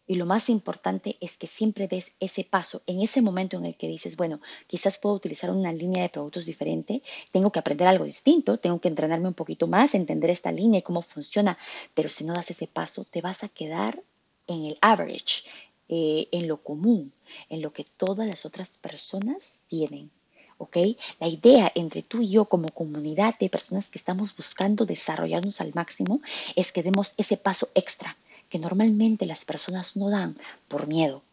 y 0.08 0.16
lo 0.16 0.26
más 0.26 0.50
importante 0.50 1.18
es 1.22 1.38
que 1.38 1.48
siempre 1.48 1.88
des 1.88 2.14
ese 2.20 2.44
paso 2.44 2.82
en 2.86 3.02
ese 3.02 3.22
momento 3.22 3.58
en 3.58 3.66
el 3.66 3.78
que 3.78 3.88
dices, 3.88 4.18
bueno, 4.18 4.42
quizás 4.68 4.98
puedo 4.98 5.16
utilizar 5.16 5.52
una 5.52 5.72
línea 5.72 6.04
de 6.04 6.10
productos 6.10 6.46
diferente, 6.46 7.02
tengo 7.32 7.52
que 7.52 7.60
aprender 7.60 7.88
algo 7.88 8.06
distinto, 8.06 8.58
tengo 8.58 8.80
que 8.80 8.88
entrenarme 8.88 9.28
un 9.28 9.34
poquito 9.34 9.68
más, 9.68 9.96
entender 9.96 10.30
esta 10.30 10.52
línea 10.52 10.80
y 10.80 10.84
cómo 10.84 11.02
funciona, 11.02 11.58
pero 11.94 12.10
si 12.10 12.26
no 12.26 12.34
das 12.34 12.52
ese 12.52 12.68
paso, 12.68 13.06
te 13.06 13.22
vas 13.22 13.44
a 13.44 13.50
quedar 13.50 14.04
en 14.48 14.66
el 14.66 14.78
average, 14.82 15.44
eh, 15.88 16.28
en 16.32 16.48
lo 16.48 16.58
común, 16.58 17.14
en 17.50 17.62
lo 17.62 17.72
que 17.72 17.84
todas 17.84 18.28
las 18.28 18.46
otras 18.46 18.78
personas 18.78 19.64
tienen. 19.68 20.12
¿ok? 20.58 20.78
La 21.20 21.28
idea 21.28 21.72
entre 21.74 22.04
tú 22.04 22.22
y 22.22 22.30
yo 22.30 22.46
como 22.46 22.70
comunidad 22.70 23.36
de 23.40 23.50
personas 23.50 23.90
que 23.90 23.98
estamos 23.98 24.36
buscando 24.36 24.86
desarrollarnos 24.86 25.60
al 25.60 25.74
máximo 25.74 26.22
es 26.56 26.72
que 26.72 26.84
demos 26.84 27.14
ese 27.18 27.36
paso 27.36 27.70
extra, 27.74 28.16
que 28.52 28.60
normalmente 28.60 29.26
las 29.26 29.46
personas 29.46 29.98
no 29.98 30.10
dan 30.10 30.38
por 30.68 30.86
miedo. 30.86 31.24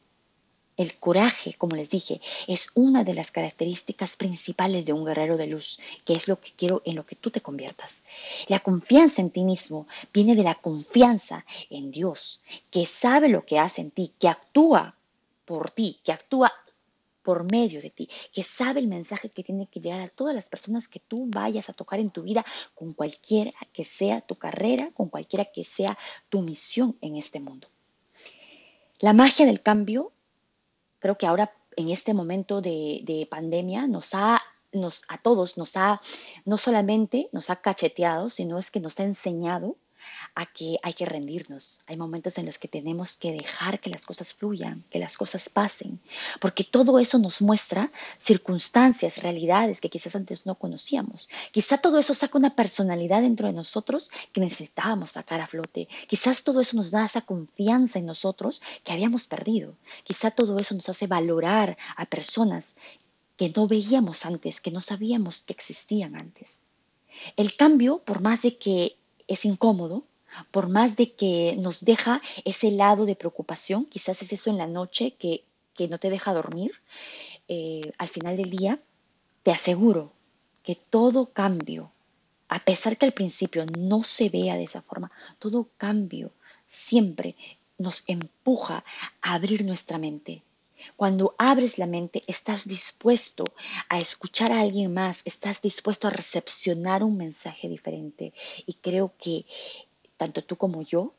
El 0.77 0.95
coraje, 0.95 1.55
como 1.55 1.75
les 1.75 1.91
dije, 1.91 2.21
es 2.47 2.71
una 2.75 3.03
de 3.03 3.13
las 3.13 3.33
características 3.33 4.17
principales 4.17 4.87
de 4.87 4.93
un 4.93 5.05
guerrero 5.05 5.37
de 5.37 5.49
luz, 5.49 5.81
que 6.05 6.13
es 6.13 6.29
lo 6.29 6.41
que 6.41 6.53
quiero 6.57 6.81
en 6.85 6.95
lo 6.95 7.05
que 7.05 7.17
tú 7.17 7.33
te 7.33 7.41
conviertas. 7.41 8.05
La 8.47 8.61
confianza 8.61 9.21
en 9.21 9.31
ti 9.31 9.43
mismo 9.43 9.89
viene 10.15 10.37
de 10.37 10.45
la 10.45 10.55
confianza 10.55 11.45
en 11.69 11.91
Dios, 11.91 12.41
que 12.71 12.87
sabe 12.87 13.29
lo 13.29 13.45
que 13.45 13.59
hace 13.59 13.81
en 13.81 13.91
ti, 13.91 14.13
que 14.21 14.29
actúa 14.29 14.95
por 15.45 15.73
ti, 15.73 15.99
que 16.05 16.13
actúa 16.13 16.53
por 17.29 17.45
medio 17.53 17.83
de 17.83 17.91
ti, 17.91 18.09
que 18.33 18.43
sabe 18.43 18.81
el 18.81 18.89
mensaje 18.89 19.29
que 19.29 19.45
tiene 19.45 19.67
que 19.67 19.81
llegar 19.81 20.01
a 20.01 20.09
todas 20.09 20.35
las 20.35 20.49
personas 20.49 20.89
que 20.89 20.99
tú 20.99 21.27
vayas 21.29 21.69
a 21.69 21.75
tocar 21.75 22.01
en 22.01 22.09
tu 22.09 22.23
vida, 22.23 22.43
con 22.75 22.95
cualquiera 22.95 23.53
que 23.71 23.85
sea 23.85 24.23
tu 24.23 24.37
carrera, 24.37 24.93
con 24.95 25.11
cualquiera 25.11 25.45
que 25.45 25.63
sea 25.63 25.99
tu 26.31 26.41
misión 26.41 26.97
en 27.03 27.19
este 27.19 27.39
mundo. 27.39 27.69
La 29.01 29.13
magia 29.13 29.45
del 29.45 29.61
cambio, 29.61 30.11
creo 31.01 31.19
que 31.19 31.27
ahora 31.27 31.53
en 31.77 31.91
este 31.91 32.15
momento 32.15 32.63
de, 32.63 33.29
pandemia 33.31 33.87
nos 33.87 34.15
ha 34.15 34.41
nos, 34.73 35.05
a 35.09 35.19
todos 35.19 35.59
nos 35.59 35.77
ha, 35.77 36.01
no 36.47 36.57
solamente 36.57 37.29
nos 37.33 37.51
ha 37.51 37.57
cacheteado, 37.57 38.31
sino 38.31 38.59
es 38.59 38.71
que 38.71 38.81
nos 38.81 38.99
ha 39.01 39.05
enseñado 39.05 39.77
a 40.35 40.45
que 40.47 40.79
hay 40.83 40.93
que 40.93 41.05
rendirnos. 41.05 41.81
Hay 41.87 41.97
momentos 41.97 42.39
en 42.39 42.47
los 42.47 42.59
que 42.59 42.69
tenemos 42.69 43.17
que 43.17 43.33
dejar 43.33 43.81
que 43.81 43.91
las 43.91 44.07
cosas 44.07 44.35
fluyan, 44.35 44.85
que 44.91 44.99
las 44.99 45.17
cosas 45.17 45.49
pasen, 45.49 46.01
porque 46.41 46.65
todo 46.65 46.99
eso 46.99 47.19
nos 47.19 47.43
muestra 47.43 47.91
circunstancias, 48.21 49.19
realidades 49.19 49.81
que 49.81 49.91
quizás 49.91 50.15
antes 50.17 50.47
no 50.47 50.55
conocíamos. 50.55 51.29
Quizá 51.51 51.79
todo 51.79 51.99
eso 51.99 52.15
saca 52.15 52.39
una 52.39 52.55
personalidad 52.55 53.23
dentro 53.23 53.47
de 53.47 53.53
nosotros 53.53 54.11
que 54.33 54.41
necesitábamos 54.41 55.13
sacar 55.13 55.41
a 55.41 55.47
flote. 55.47 55.89
Quizás 56.07 56.45
todo 56.45 56.61
eso 56.61 56.77
nos 56.77 56.91
da 56.91 57.05
esa 57.05 57.23
confianza 57.23 57.99
en 57.99 58.07
nosotros 58.07 58.63
que 58.85 58.93
habíamos 58.93 59.27
perdido. 59.27 59.75
Quizá 60.05 60.31
todo 60.31 60.59
eso 60.59 60.75
nos 60.75 60.89
hace 60.89 61.07
valorar 61.07 61.77
a 61.97 62.07
personas 62.07 62.77
que 63.37 63.53
no 63.55 63.67
veíamos 63.67 64.27
antes, 64.27 64.61
que 64.61 64.71
no 64.71 64.81
sabíamos 64.81 65.45
que 65.45 65.53
existían 65.53 66.17
antes. 66.17 66.63
El 67.37 67.57
cambio, 67.57 67.99
por 68.05 68.21
más 68.21 68.43
de 68.43 68.59
que 68.59 68.98
es 69.29 69.45
incómodo, 69.45 70.05
por 70.51 70.69
más 70.69 70.97
de 70.97 71.13
que 71.13 71.57
nos 71.59 71.85
deja 71.85 72.21
ese 72.45 72.71
lado 72.71 73.07
de 73.07 73.17
preocupación, 73.17 73.85
quizás 73.85 74.23
es 74.23 74.33
eso 74.33 74.51
en 74.51 74.59
la 74.59 74.67
noche 74.67 75.15
que, 75.19 75.45
no 75.89 75.99
te 75.99 76.11
deja 76.11 76.33
dormir, 76.35 76.73
eh, 77.47 77.93
al 77.99 78.09
final 78.09 78.37
del 78.37 78.51
día, 78.51 78.81
te 79.45 79.53
aseguro 79.53 80.13
que 80.65 80.75
todo 80.75 81.27
cambio, 81.27 81.93
a 82.49 82.59
pesar 82.59 82.97
que 82.97 83.07
al 83.07 83.13
principio 83.13 83.65
no 83.79 84.03
se 84.03 84.29
vea 84.29 84.57
de 84.57 84.65
esa 84.65 84.83
forma, 84.83 85.13
todo 85.39 85.69
cambio 85.77 86.33
siempre 86.67 87.37
nos 87.79 88.03
empuja 88.09 88.85
a 89.23 89.35
abrir 89.35 89.65
nuestra 89.65 89.99
mente, 89.99 90.43
cuando 90.97 91.35
abres 91.39 91.79
la 91.79 91.87
mente, 91.87 92.25
estás 92.27 92.67
dispuesto 92.67 93.45
a 93.89 93.99
escuchar 93.99 94.53
a 94.53 94.61
alguien 94.61 94.93
más, 94.93 95.23
estás 95.25 95.63
dispuesto 95.63 96.09
a 96.09 96.11
recepcionar 96.11 97.03
un 97.03 97.17
mensaje 97.17 97.69
diferente. 97.69 98.33
Y 98.67 98.75
creo 98.75 99.13
que 99.19 99.45
tanto 100.17 100.43
tú 100.43 100.57
como 100.57 100.83
yo 100.83 101.13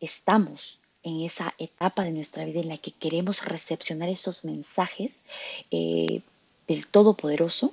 estamos 0.00 0.80
en 1.02 1.22
esa 1.22 1.54
etapa 1.58 2.04
de 2.04 2.12
nuestra 2.12 2.44
vida 2.44 2.60
en 2.60 2.68
la 2.68 2.78
que 2.78 2.90
queremos 2.90 3.44
recepcionar 3.44 4.08
esos 4.08 4.44
mensajes 4.44 5.22
eh, 5.70 6.20
del 6.66 6.86
Todopoderoso 6.86 7.72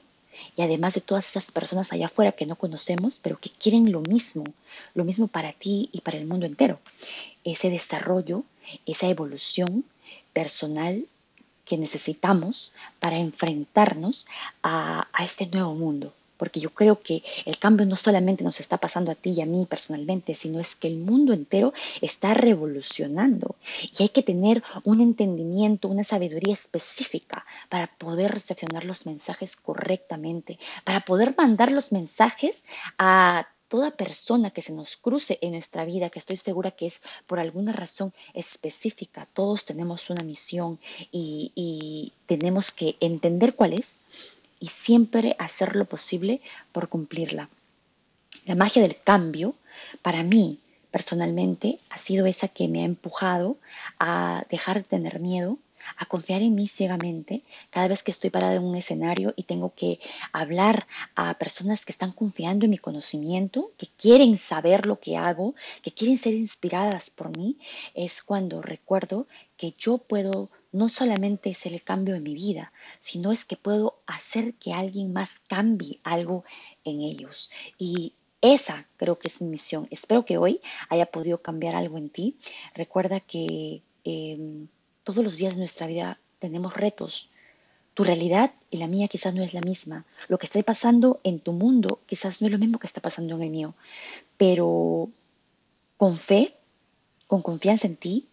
y 0.55 0.61
además 0.61 0.95
de 0.95 1.01
todas 1.01 1.29
esas 1.29 1.51
personas 1.51 1.91
allá 1.91 2.07
afuera 2.07 2.31
que 2.31 2.45
no 2.45 2.55
conocemos, 2.55 3.19
pero 3.21 3.39
que 3.39 3.49
quieren 3.49 3.91
lo 3.91 4.01
mismo, 4.01 4.43
lo 4.93 5.03
mismo 5.03 5.27
para 5.27 5.53
ti 5.53 5.89
y 5.91 6.01
para 6.01 6.17
el 6.17 6.25
mundo 6.25 6.45
entero. 6.45 6.79
Ese 7.43 7.69
desarrollo, 7.69 8.43
esa 8.85 9.07
evolución 9.07 9.83
personal 10.33 11.05
que 11.65 11.77
necesitamos 11.77 12.71
para 12.99 13.17
enfrentarnos 13.17 14.25
a, 14.61 15.07
este 15.19 15.45
nuevo 15.47 15.73
mundo. 15.75 16.13
Porque 16.37 16.59
yo 16.59 16.71
creo 16.71 17.01
que 17.01 17.23
el 17.45 17.57
cambio 17.57 17.85
no 17.85 17.95
solamente 17.95 18.43
nos 18.43 18.59
está 18.59 18.77
pasando 18.77 19.11
a 19.11 19.15
ti 19.15 19.31
y 19.31 19.41
a 19.41 19.45
mí 19.45 19.65
personalmente, 19.65 20.35
sino 20.35 20.59
es 20.59 20.75
que 20.75 20.87
el 20.87 20.97
mundo 20.97 21.31
entero 21.31 21.73
está 22.01 22.33
revolucionando. 22.33 23.55
Y 23.97 24.03
hay 24.03 24.09
que 24.09 24.23
tener 24.23 24.61
un 24.83 24.99
entendimiento, 24.99 25.87
una 25.87 26.03
sabiduría 26.03 26.53
específica 26.53 27.45
para 27.69 27.87
poder 27.87 28.31
recepcionar 28.31 28.83
los 28.83 29.05
mensajes 29.05 29.55
correctamente, 29.55 30.59
para 30.83 31.01
poder 31.01 31.33
mandar 31.37 31.71
los 31.71 31.93
mensajes 31.93 32.65
a 32.97 33.47
toda 33.73 33.89
persona 33.89 34.51
que 34.51 34.61
se 34.61 34.71
nos 34.71 34.97
cruce 34.97 35.39
en 35.41 35.53
nuestra 35.53 35.83
vida, 35.83 36.11
que 36.11 36.19
estoy 36.19 36.37
segura 36.37 36.69
que 36.69 36.85
es 36.85 37.01
por 37.25 37.39
alguna 37.39 37.73
razón 37.73 38.13
específica, 38.35 39.27
todos 39.33 39.65
tenemos 39.65 40.11
una 40.11 40.21
misión 40.21 40.77
y, 41.11 42.13
tenemos 42.27 42.69
que 42.71 42.97
entender 42.99 43.55
cuál 43.55 43.73
es 43.73 44.03
y 44.59 44.67
siempre 44.67 45.35
hacer 45.39 45.75
lo 45.75 45.85
posible 45.85 46.39
por 46.71 46.87
cumplirla. 46.87 47.49
La 48.45 48.53
magia 48.53 48.83
del 48.83 48.95
cambio, 49.03 49.55
para 50.03 50.21
mí 50.21 50.59
personalmente, 50.91 51.79
ha 51.89 51.97
sido 51.97 52.27
esa 52.27 52.49
que 52.49 52.67
me 52.67 52.83
ha 52.83 52.85
empujado 52.85 53.57
a 53.97 54.45
dejar 54.51 54.77
de 54.77 54.83
tener 54.83 55.19
miedo, 55.19 55.57
a 55.97 56.05
confiar 56.05 56.41
en 56.41 56.55
mí 56.55 56.67
ciegamente 56.67 57.43
cada 57.69 57.87
vez 57.87 58.03
que 58.03 58.11
estoy 58.11 58.29
parada 58.29 58.55
en 58.55 58.63
un 58.63 58.75
escenario 58.75 59.33
y 59.35 59.43
tengo 59.43 59.73
que 59.75 59.99
hablar 60.31 60.87
a 61.15 61.33
personas 61.35 61.85
que 61.85 61.91
están 61.91 62.11
confiando 62.11 62.65
en 62.65 62.71
mi 62.71 62.77
conocimiento, 62.77 63.71
que 63.77 63.87
quieren 63.97 64.37
saber 64.37 64.85
lo 64.85 64.99
que 64.99 65.17
hago, 65.17 65.55
que 65.81 65.91
quieren 65.91 66.17
ser 66.17 66.33
inspiradas 66.33 67.09
por 67.09 67.35
mí, 67.37 67.57
es 67.93 68.23
cuando 68.23 68.61
recuerdo 68.61 69.27
que 69.57 69.73
yo 69.77 69.97
puedo 69.97 70.49
no 70.71 70.89
solamente 70.89 71.53
ser 71.53 71.73
el 71.73 71.83
cambio 71.83 72.15
en 72.15 72.23
mi 72.23 72.33
vida, 72.33 72.73
sino 72.99 73.31
es 73.31 73.45
que 73.45 73.55
puedo 73.55 73.99
hacer 74.07 74.55
que 74.55 74.73
alguien 74.73 75.13
más 75.13 75.39
cambie 75.39 75.99
algo 76.03 76.43
en 76.83 77.01
ellos. 77.01 77.51
Y 77.77 78.13
esa 78.41 78.87
creo 78.97 79.19
que 79.19 79.29
es 79.29 79.41
mi 79.41 79.47
misión. 79.47 79.87
Espero 79.91 80.25
que 80.25 80.37
hoy 80.37 80.59
haya 80.89 81.05
podido 81.05 81.41
cambiar 81.41 81.75
algo 81.75 81.97
en 81.97 82.09
ti. 82.09 82.37
Recuerda 82.73 83.19
que 83.19 83.81
em, 84.03 84.67
todos 85.03 85.23
los 85.23 85.37
días 85.37 85.53
de 85.53 85.59
nuestra 85.59 85.87
vida 85.87 86.19
tenemos 86.39 86.73
retos. 86.75 87.29
Tu 87.93 88.03
realidad 88.03 88.51
y 88.71 88.77
la 88.77 88.87
mía 88.87 89.07
quizás 89.07 89.35
no 89.35 89.43
es 89.43 89.53
la 89.53 89.61
misma. 89.61 90.05
Lo 90.27 90.37
que 90.37 90.45
está 90.45 90.61
pasando 90.63 91.19
en 91.23 91.39
tu 91.39 91.51
mundo 91.51 92.01
quizás 92.05 92.41
no 92.41 92.47
es 92.47 92.51
lo 92.51 92.59
mismo 92.59 92.79
que 92.79 92.87
está 92.87 93.01
pasando 93.01 93.35
en 93.35 93.43
el 93.43 93.49
mío. 93.49 93.75
Pero 94.37 95.09
con 95.97 96.17
fe, 96.17 96.55
con 97.27 97.41
confianza 97.41 97.87
en 97.87 97.95
ti 97.95 98.27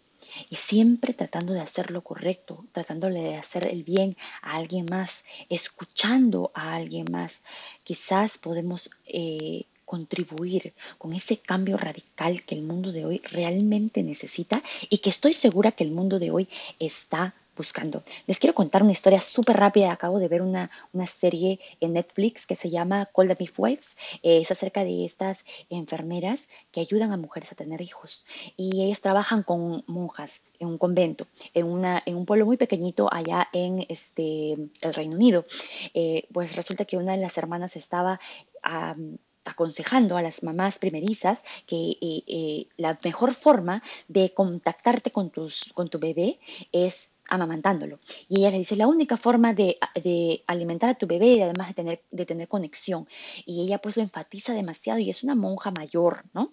y 0.49 0.57
siempre 0.57 1.15
tratando 1.15 1.53
de 1.53 1.61
hacer 1.61 1.91
lo 1.91 2.03
correcto, 2.03 2.65
tratándole 2.73 3.21
de 3.21 3.37
hacer 3.37 3.67
el 3.67 3.85
bien 3.85 4.17
a 4.43 4.57
alguien 4.57 4.87
más, 4.89 5.25
escuchando 5.49 6.51
a 6.55 6.75
alguien 6.75 7.07
más. 7.11 7.45
Quizás 7.85 8.39
podemos 8.39 8.91
eh, 9.07 9.67
contribuir 9.91 10.73
con 10.99 11.13
ese 11.15 11.39
cambio 11.39 11.77
radical 11.77 12.45
que 12.45 12.55
el 12.55 12.63
mundo 12.63 12.93
de 12.93 13.05
hoy 13.05 13.21
realmente 13.33 14.05
necesita 14.05 14.63
y 14.89 14.99
que 14.99 15.11
estoy 15.11 15.33
segura 15.33 15.73
que 15.73 15.83
el 15.83 15.91
mundo 15.91 16.21
de 16.21 16.31
hoy 16.31 16.49
está 16.79 17.35
buscando. 17.57 18.05
Les 18.29 18.39
quiero 18.39 18.55
contar 18.55 18.85
una 18.85 18.93
historia 18.93 19.21
súper 19.21 19.57
rápida. 19.57 19.91
Acabo 19.91 20.21
de 20.21 20.29
ver 20.29 20.43
una, 20.43 20.71
serie 21.09 21.59
en 21.81 21.95
Netflix 21.95 22.47
que 22.47 22.55
se 22.55 22.71
llama 22.71 23.09
Call 23.13 23.27
the 23.27 23.37
Midwives. 23.41 23.97
Eh, 24.23 24.43
es 24.43 24.53
acerca 24.53 24.85
de 24.85 25.05
estas 25.05 25.45
enfermeras 25.71 26.51
que 26.71 26.81
ayudan 26.81 27.13
a 27.13 27.17
mujeres 27.17 27.51
a 27.51 27.57
tener 27.57 27.81
hijos. 27.83 28.27
Y 28.57 28.85
ellas 28.85 29.01
trabajan 29.01 29.43
con 29.43 29.83
monjas 29.89 30.45
en 30.61 30.69
un 30.69 30.79
convento, 30.79 31.27
en, 31.53 31.67
una, 31.67 32.01
en 32.07 32.15
un 32.15 32.27
pueblo 32.27 32.47
muy 32.47 32.59
pequeñito 32.59 33.13
allá 33.13 33.49
en 33.53 33.85
este, 33.89 34.53
el 34.53 34.95
Reino 34.95 35.17
Unido. 35.17 35.43
Eh, 35.95 36.29
pues 36.33 36.55
resulta 36.55 36.85
que 36.85 36.97
una 36.97 37.13
de 37.17 37.19
las 37.19 37.37
hermanas 37.37 37.75
estaba 37.75 38.21
aconsejando 39.45 40.17
a 40.17 40.23
las 40.23 40.43
mamás 40.43 40.79
primerizas 40.79 41.43
que 41.67 41.97
eh, 42.01 42.67
la 42.77 42.99
mejor 43.05 43.35
forma 43.35 43.83
de 44.09 44.33
contactarte 44.35 45.11
con, 45.11 45.31
tus, 45.31 45.73
con 45.75 45.89
tu 45.89 45.99
bebé 45.99 46.39
es 46.73 47.15
amamantándolo. 47.29 48.01
Y 48.29 48.41
ella 48.41 48.51
le 48.51 48.59
dice, 48.59 48.77
la 48.77 48.89
única 48.89 49.17
forma 49.17 49.55
de, 49.55 49.79
alimentar 50.47 50.91
a 50.91 50.95
tu 50.95 51.07
bebé 51.07 51.35
y 51.35 51.43
además 51.43 51.69
de 51.69 51.75
tener, 51.75 52.03
de 52.11 52.27
tener 52.27 52.49
conexión. 52.49 53.09
Y 53.47 53.63
ella 53.63 53.79
pues 53.79 53.97
lo 53.97 54.03
enfatiza 54.03 54.53
demasiado 54.53 54.99
y 54.99 55.09
es 55.09 55.23
una 55.23 55.35
monja 55.35 55.71
mayor, 55.71 56.25
¿no? 56.35 56.53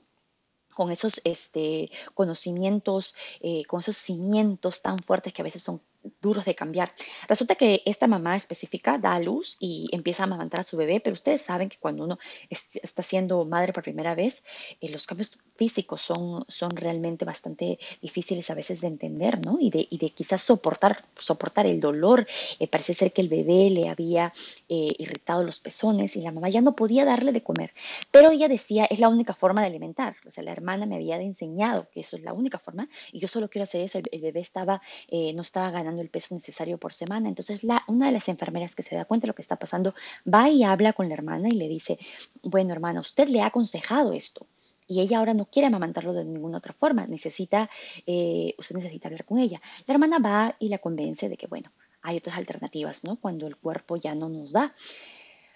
con 0.74 0.92
esos 0.92 1.22
este, 1.24 1.90
conocimientos, 2.14 3.16
eh, 3.40 3.66
con 3.66 3.80
esos 3.80 3.98
cimientos 3.98 4.84
tan 4.84 5.00
fuertes 5.00 5.34
que 5.34 5.42
a 5.42 5.44
veces 5.44 5.64
son 5.64 5.82
duros 6.22 6.46
de 6.46 6.56
cambiar. 6.56 6.94
Resulta 7.28 7.56
que 7.56 7.82
esta 7.86 8.08
mamá 8.08 8.36
específica 8.36 8.98
da 8.98 9.16
a 9.16 9.20
luz 9.20 9.58
y 9.60 9.88
empieza 9.92 10.24
a 10.24 10.26
amamantar 10.26 10.62
a 10.62 10.64
su 10.64 10.78
bebé, 10.78 11.00
pero 11.00 11.14
ustedes 11.14 11.42
saben 11.42 11.70
que 11.70 11.78
cuando 11.78 12.04
uno 12.04 12.18
está 12.50 13.04
siendo 13.04 13.44
madre 13.46 13.74
por 13.74 13.84
primera 13.84 14.16
vez, 14.16 14.44
eh, 14.82 14.90
los 14.90 15.08
cambios 15.08 15.38
físicos 15.56 16.02
son, 16.02 16.46
son 16.48 16.72
realmente 16.72 17.26
bastante 17.26 17.80
difíciles 18.02 18.50
a 18.50 18.54
veces 18.54 18.82
de 18.82 18.88
entender, 18.88 19.44
¿no? 19.46 19.58
Y 19.60 19.70
de, 19.70 19.88
y 19.90 19.98
de 19.98 20.10
quizás 20.10 20.42
soportar, 20.42 21.04
soportar 21.18 21.66
el 21.66 21.80
dolor. 21.80 22.28
Eh, 22.60 22.68
parece 22.68 22.94
ser 22.94 23.12
que 23.12 23.22
el 23.22 23.30
bebé 23.30 23.70
le 23.70 23.90
había 23.90 24.34
eh, 24.70 24.90
irritado 24.98 25.44
los 25.44 25.60
pezones 25.60 26.16
y 26.16 26.22
la 26.22 26.32
mamá 26.32 26.50
ya 26.50 26.62
no 26.62 26.76
podía 26.76 27.06
darle 27.06 27.32
de 27.32 27.44
comer. 27.44 27.74
Pero 28.12 28.32
ella 28.32 28.48
decía, 28.48 28.86
es 28.86 29.00
la 29.00 29.10
única 29.10 29.34
forma 29.34 29.62
de 29.62 29.68
alimentar. 29.68 30.16
O 30.28 30.32
sea, 30.32 30.44
la 30.44 30.52
hermana 30.52 30.86
me 30.86 30.96
había 30.96 31.18
enseñado 31.18 31.88
que 31.92 32.02
eso 32.02 32.18
es 32.18 32.24
la 32.24 32.34
única 32.34 32.60
forma 32.60 32.88
y 33.12 33.20
yo 33.20 33.28
solo 33.28 33.50
quiero 33.50 33.64
hacer 33.64 33.82
eso. 33.82 34.00
El, 34.00 34.22
bebé 34.22 34.40
estaba, 34.40 34.82
no 35.12 35.42
estaba 35.42 35.72
ganando 35.72 35.87
el 36.02 36.10
peso 36.10 36.36
necesario 36.36 36.78
por 36.78 36.94
semana. 36.94 37.30
Entonces, 37.30 37.64
la, 37.64 37.84
una 37.88 38.08
de 38.08 38.12
las 38.12 38.28
enfermeras 38.30 38.76
que 38.76 38.84
se 38.84 38.96
da 38.96 39.06
cuenta 39.06 39.26
de 39.26 39.30
lo 39.30 39.36
que 39.36 39.42
está 39.42 39.56
pasando 39.56 39.94
va 40.32 40.50
y 40.50 40.64
habla 40.64 40.94
con 40.94 41.08
la 41.08 41.14
hermana 41.14 41.48
y 41.50 41.54
le 41.54 41.68
dice, 41.68 41.98
bueno, 42.44 42.74
hermana, 42.74 43.02
usted 43.02 43.30
le 43.30 43.42
ha 43.42 43.48
aconsejado 43.48 44.14
esto. 44.14 44.48
Y 44.88 45.02
ella 45.02 45.20
ahora 45.20 45.34
no 45.34 45.46
quiere 45.46 45.68
amamantarlo 45.68 46.14
de 46.14 46.24
ninguna 46.24 46.60
otra 46.60 46.74
forma, 46.74 47.06
necesita, 47.08 47.70
eh, 48.06 48.54
usted 48.58 48.76
necesita 48.76 49.10
hablar 49.10 49.26
con 49.26 49.38
ella. 49.38 49.62
La 49.86 49.94
hermana 49.94 50.20
va 50.20 50.56
y 50.60 50.70
la 50.70 50.78
convence 50.78 51.28
de 51.28 51.38
que, 51.38 51.48
bueno, 51.48 51.72
hay 52.02 52.18
otras 52.18 52.38
alternativas, 52.38 53.04
¿no? 53.04 53.18
Cuando 53.18 53.48
el 53.48 53.58
cuerpo 53.58 53.98
ya 53.98 54.16
no 54.16 54.30
nos 54.30 54.54
da. 54.54 54.74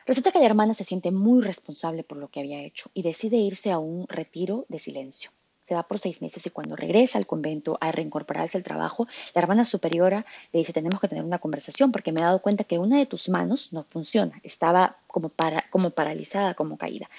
Resulta 0.06 0.32
que 0.32 0.40
la 0.40 0.48
hermana 0.48 0.74
se 0.74 0.84
siente 0.84 1.12
muy 1.12 1.42
responsable 1.42 2.04
por 2.04 2.18
lo 2.18 2.28
que 2.30 2.42
había 2.42 2.62
hecho 2.62 2.90
y 2.94 3.04
decide 3.04 3.38
irse 3.38 3.72
a 3.72 3.80
un 3.80 4.08
retiro 4.08 4.66
de 4.68 4.80
silencio 4.80 5.32
se 5.68 5.76
va 5.76 5.84
por 5.84 6.00
seis 6.00 6.22
meses 6.22 6.46
y 6.46 6.50
cuando 6.50 6.76
regresa 6.76 7.18
al 7.18 7.26
convento 7.26 7.78
a 7.82 7.92
reincorporarse 7.92 8.58
al 8.58 8.64
trabajo, 8.64 9.08
la 9.34 9.42
hermana 9.42 9.66
superiora 9.66 10.26
le 10.52 10.60
dice, 10.60 10.74
tenemos 10.74 11.00
que 11.00 11.08
tener 11.08 11.24
una 11.24 11.40
conversación 11.40 11.92
porque 11.92 12.12
me 12.12 12.22
he 12.22 12.24
dado 12.24 12.42
cuenta 12.42 12.64
que 12.64 12.80
una 12.80 12.98
de 12.98 13.06
tus 13.06 13.30
manos 13.30 13.72
no 13.72 13.84
funciona, 13.84 14.40
estaba 14.44 14.98
como, 15.08 15.30
para, 15.30 15.66
como 15.70 15.92
paralizada, 15.92 16.54
como 16.54 16.78
caída. 16.78 17.10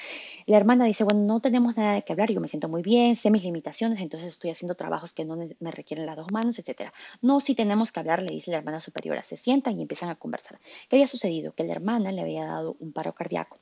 La 0.46 0.56
hermana 0.56 0.86
dice, 0.86 1.04
bueno, 1.04 1.20
no 1.20 1.40
tenemos 1.40 1.76
nada 1.76 2.00
qué 2.02 2.12
hablar, 2.12 2.30
yo 2.30 2.40
me 2.40 2.48
siento 2.48 2.68
muy 2.68 2.82
bien, 2.82 3.16
sé 3.16 3.30
mis 3.30 3.44
limitaciones, 3.44 4.00
entonces 4.00 4.28
estoy 4.28 4.50
haciendo 4.50 4.74
trabajos 4.74 5.12
que 5.12 5.24
no 5.24 5.36
me 5.36 5.70
requieren 5.70 6.06
las 6.06 6.16
dos 6.16 6.30
manos, 6.32 6.58
etc. 6.58 6.90
No, 7.20 7.40
si 7.40 7.54
tenemos 7.54 7.92
que 7.92 8.00
hablar, 8.00 8.22
le 8.22 8.34
dice 8.34 8.50
la 8.50 8.58
hermana 8.58 8.80
superiora, 8.80 9.22
se 9.22 9.36
sientan 9.36 9.78
y 9.78 9.82
empiezan 9.82 10.10
a 10.10 10.14
conversar. 10.16 10.58
¿Qué 10.88 10.96
había 10.96 11.08
sucedido? 11.08 11.52
Que 11.52 11.64
la 11.64 11.72
hermana 11.72 12.12
le 12.12 12.20
había 12.20 12.46
dado 12.46 12.76
un 12.80 12.92
paro 12.92 13.14
cardíaco 13.14 13.58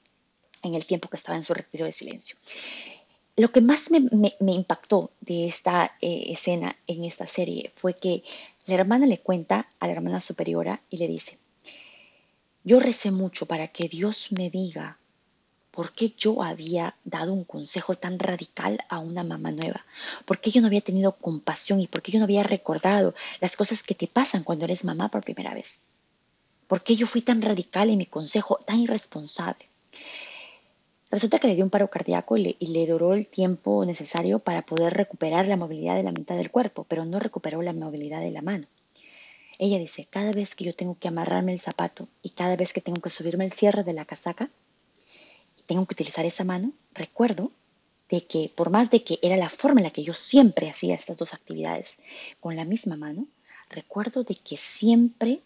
en 0.62 0.74
el 0.74 0.84
tiempo 0.86 1.08
que 1.08 1.16
estaba 1.16 1.36
en 1.36 1.44
su 1.44 1.54
retiro 1.54 1.86
de 1.86 1.92
silencio. 1.92 2.36
Lo 3.40 3.50
que 3.53 3.62
más 3.62 3.90
me, 3.90 4.53
impactó 4.53 5.12
de 5.22 5.48
esta 5.48 5.96
eh, 6.03 6.24
escena 6.26 6.76
en 6.87 7.05
esta 7.05 7.26
serie 7.26 7.72
fue 7.74 7.94
que 7.94 8.22
la 8.66 8.74
hermana 8.74 9.07
le 9.07 9.16
cuenta 9.16 9.66
a 9.79 9.87
la 9.87 9.94
hermana 9.94 10.20
superiora 10.20 10.83
y 10.90 10.98
le 10.98 11.09
dice, 11.09 11.38
yo 12.64 12.81
recé 12.81 13.11
mucho 13.11 13.46
para 13.46 13.68
que 13.68 13.88
Dios 13.88 14.31
me 14.33 14.50
diga 14.50 14.98
por 15.70 15.92
qué 15.92 16.12
yo 16.18 16.42
había 16.42 16.96
dado 17.05 17.33
un 17.33 17.44
consejo 17.44 17.94
tan 17.94 18.18
radical 18.18 18.85
a 18.90 18.98
una 18.98 19.24
mamá 19.24 19.53
nueva, 19.53 19.87
por 20.26 20.38
qué 20.38 20.50
yo 20.50 20.61
no 20.61 20.66
había 20.66 20.83
tenido 20.83 21.12
compasión 21.12 21.81
y 21.81 21.87
por 21.87 22.03
qué 22.03 22.12
yo 22.12 22.18
no 22.18 22.26
había 22.26 22.42
recordado 22.42 23.14
las 23.40 23.57
cosas 23.57 23.83
que 23.83 23.94
te 23.94 24.07
pasan 24.07 24.44
cuando 24.44 24.66
eres 24.66 24.85
mamá 24.85 25.09
por 25.09 25.24
primera 25.24 25.55
vez, 25.55 25.87
por 26.68 26.83
qué 26.83 26.94
yo 26.94 27.07
fui 27.07 27.22
tan 27.22 27.40
radical 27.40 27.88
en 27.88 27.96
mi 27.96 28.05
consejo, 28.05 28.59
tan 28.66 28.81
irresponsable. 28.81 29.64
Resulta 31.10 31.40
que 31.40 31.48
le 31.48 31.56
dio 31.56 31.64
un 31.64 31.70
paro 31.70 31.90
cardíaco 31.90 32.36
y 32.36 32.54
le, 32.60 32.86
duró 32.86 33.14
el 33.14 33.26
tiempo 33.26 33.84
necesario 33.84 34.38
para 34.38 34.62
poder 34.62 34.94
recuperar 34.94 35.48
la 35.48 35.56
movilidad 35.56 35.96
de 35.96 36.04
la 36.04 36.12
mitad 36.12 36.36
del 36.36 36.52
cuerpo, 36.52 36.86
pero 36.88 37.04
no 37.04 37.18
recuperó 37.18 37.62
la 37.62 37.72
movilidad 37.72 38.20
de 38.20 38.30
la 38.30 38.42
mano. 38.42 38.66
Ella 39.58 39.78
dice, 39.78 40.06
cada 40.08 40.30
vez 40.30 40.54
que 40.54 40.64
yo 40.64 40.72
tengo 40.72 40.96
que 41.00 41.08
amarrarme 41.08 41.52
el 41.52 41.58
zapato 41.58 42.06
y 42.22 42.30
cada 42.30 42.54
vez 42.54 42.72
que 42.72 42.80
tengo 42.80 43.02
que 43.02 43.10
subirme 43.10 43.44
el 43.44 43.52
cierre 43.52 43.82
de 43.82 43.92
la 43.92 44.04
casaca, 44.04 44.50
y 45.58 45.62
tengo 45.62 45.84
que 45.84 45.94
utilizar 45.94 46.24
esa 46.26 46.44
mano, 46.44 46.72
recuerdo 46.94 47.50
de 48.08 48.24
que 48.24 48.52
por 48.54 48.70
más 48.70 48.90
de 48.92 49.02
que 49.02 49.18
era 49.20 49.36
la 49.36 49.50
forma 49.50 49.80
en 49.80 49.84
la 49.84 49.90
que 49.90 50.04
yo 50.04 50.14
siempre 50.14 50.70
hacía 50.70 50.94
estas 50.94 51.18
dos 51.18 51.34
actividades 51.34 51.98
con 52.38 52.54
la 52.54 52.64
misma 52.64 52.94
mano, 52.94 53.26
recuerdo 53.68 54.22
de 54.22 54.36
que 54.36 54.56
siempre, 54.56 55.40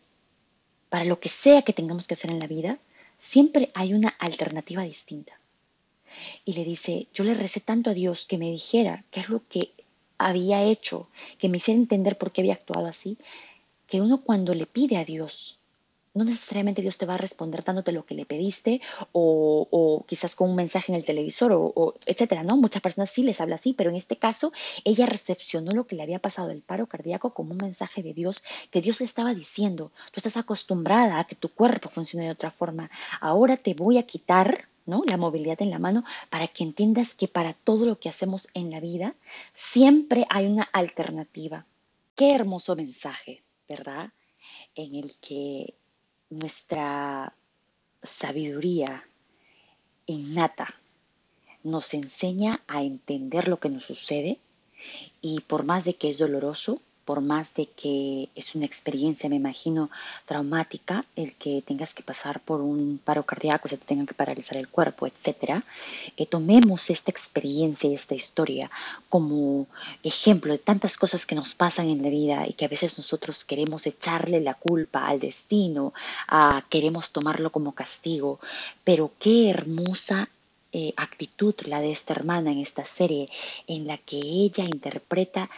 para 0.90 1.06
lo 1.06 1.18
que 1.20 1.30
sea 1.30 1.62
que 1.62 1.72
tengamos 1.72 2.06
que 2.06 2.14
hacer 2.14 2.30
en 2.30 2.38
la 2.38 2.46
vida, 2.46 2.78
siempre 3.18 3.70
hay 3.72 3.94
una 3.94 4.10
alternativa 4.18 4.82
distinta 4.82 5.38
y 6.44 6.54
le 6.54 6.64
dice, 6.64 7.06
yo 7.14 7.24
le 7.24 7.34
recé 7.34 7.60
tanto 7.60 7.90
a 7.90 7.94
Dios 7.94 8.26
que 8.26 8.38
me 8.38 8.50
dijera 8.50 9.04
qué 9.10 9.20
es 9.20 9.28
lo 9.28 9.42
que 9.48 9.72
había 10.18 10.62
hecho, 10.62 11.08
que 11.38 11.48
me 11.48 11.58
hiciera 11.58 11.80
entender 11.80 12.18
por 12.18 12.32
qué 12.32 12.40
había 12.40 12.54
actuado 12.54 12.86
así, 12.86 13.18
que 13.86 14.00
uno 14.00 14.22
cuando 14.22 14.54
le 14.54 14.66
pide 14.66 14.96
a 14.96 15.04
Dios, 15.04 15.58
no 16.14 16.24
necesariamente 16.24 16.80
Dios 16.80 16.96
te 16.96 17.06
va 17.06 17.14
a 17.14 17.18
responder 17.18 17.64
dándote 17.64 17.90
lo 17.90 18.06
que 18.06 18.14
le 18.14 18.24
pediste 18.24 18.80
o, 19.12 20.04
quizás 20.06 20.36
con 20.36 20.50
un 20.50 20.56
mensaje 20.56 20.92
en 20.92 20.96
el 20.96 21.04
televisor 21.04 21.50
o, 21.52 21.94
etcétera, 22.06 22.44
¿no? 22.44 22.56
Muchas 22.56 22.82
personas 22.82 23.10
sí 23.10 23.24
les 23.24 23.40
habla 23.40 23.56
así, 23.56 23.74
pero 23.74 23.90
en 23.90 23.96
este 23.96 24.16
caso 24.16 24.52
ella 24.84 25.06
recepcionó 25.06 25.72
lo 25.72 25.86
que 25.86 25.96
le 25.96 26.02
había 26.02 26.20
pasado 26.20 26.48
del 26.48 26.62
paro 26.62 26.86
cardíaco 26.86 27.34
como 27.34 27.52
un 27.52 27.58
mensaje 27.58 28.02
de 28.02 28.14
Dios 28.14 28.44
que 28.70 28.80
Dios 28.80 29.00
le 29.00 29.06
estaba 29.06 29.34
diciendo, 29.34 29.90
tú 30.12 30.18
estás 30.18 30.36
acostumbrada 30.36 31.18
a 31.18 31.24
que 31.24 31.34
tu 31.34 31.48
cuerpo 31.48 31.88
funcione 31.88 32.26
de 32.26 32.30
otra 32.30 32.52
forma, 32.52 32.90
ahora 33.20 33.56
te 33.56 33.74
voy 33.74 33.98
a 33.98 34.04
quitar 34.04 34.68
La 34.86 35.16
movilidad 35.16 35.62
en 35.62 35.70
la 35.70 35.78
mano 35.78 36.04
para 36.28 36.46
que 36.46 36.62
entiendas 36.62 37.14
que 37.14 37.26
para 37.26 37.54
todo 37.54 37.86
lo 37.86 37.96
que 37.96 38.10
hacemos 38.10 38.48
en 38.52 38.70
la 38.70 38.80
vida 38.80 39.14
siempre 39.54 40.26
hay 40.28 40.46
una 40.46 40.64
alternativa. 40.64 41.64
Qué 42.14 42.34
hermoso 42.34 42.76
mensaje, 42.76 43.42
¿verdad? 43.68 44.10
En 44.74 44.94
el 44.94 45.14
que 45.20 45.74
nuestra 46.28 47.34
sabiduría 48.02 49.04
innata 50.06 50.74
nos 51.62 51.94
enseña 51.94 52.62
a 52.68 52.82
entender 52.82 53.48
lo 53.48 53.58
que 53.58 53.70
nos 53.70 53.84
sucede 53.84 54.38
y 55.22 55.40
por 55.40 55.64
más 55.64 55.84
de 55.84 55.94
que 55.94 56.10
es 56.10 56.18
doloroso, 56.18 56.82
por 57.04 57.20
más 57.20 57.54
de 57.54 57.66
que 57.66 58.28
es 58.34 58.54
una 58.54 58.64
experiencia, 58.64 59.28
me 59.28 59.36
imagino, 59.36 59.90
traumática, 60.26 61.04
el 61.16 61.34
que 61.34 61.62
tengas 61.62 61.94
que 61.94 62.02
pasar 62.02 62.40
por 62.40 62.60
un 62.60 63.00
paro 63.02 63.24
cardíaco, 63.24 63.68
se 63.68 63.76
te 63.76 63.84
tenga 63.84 64.06
que 64.06 64.14
paralizar 64.14 64.56
el 64.56 64.68
cuerpo, 64.68 65.06
etcétera, 65.06 65.64
eh, 66.16 66.26
tomemos 66.26 66.90
esta 66.90 67.10
experiencia 67.10 67.90
y 67.90 67.94
esta 67.94 68.14
historia 68.14 68.70
como 69.08 69.66
ejemplo 70.02 70.52
de 70.52 70.58
tantas 70.58 70.96
cosas 70.96 71.26
que 71.26 71.34
nos 71.34 71.54
pasan 71.54 71.88
en 71.88 72.02
la 72.02 72.08
vida 72.08 72.46
y 72.46 72.54
que 72.54 72.64
a 72.64 72.68
veces 72.68 72.96
nosotros 72.98 73.44
queremos 73.44 73.86
echarle 73.86 74.40
la 74.40 74.54
culpa 74.54 75.06
al 75.06 75.20
destino, 75.20 75.92
a, 76.28 76.64
queremos 76.68 77.12
tomarlo 77.12 77.50
como 77.50 77.72
castigo, 77.72 78.40
pero 78.82 79.12
qué 79.18 79.50
hermosa 79.50 80.28
eh, 80.76 80.92
actitud 80.96 81.54
la 81.66 81.80
de 81.80 81.92
esta 81.92 82.14
hermana 82.14 82.50
en 82.50 82.58
esta 82.58 82.84
serie 82.84 83.28
en 83.68 83.86
la 83.86 83.96
que 83.96 84.16
ella 84.16 84.64
interpreta 84.64 85.48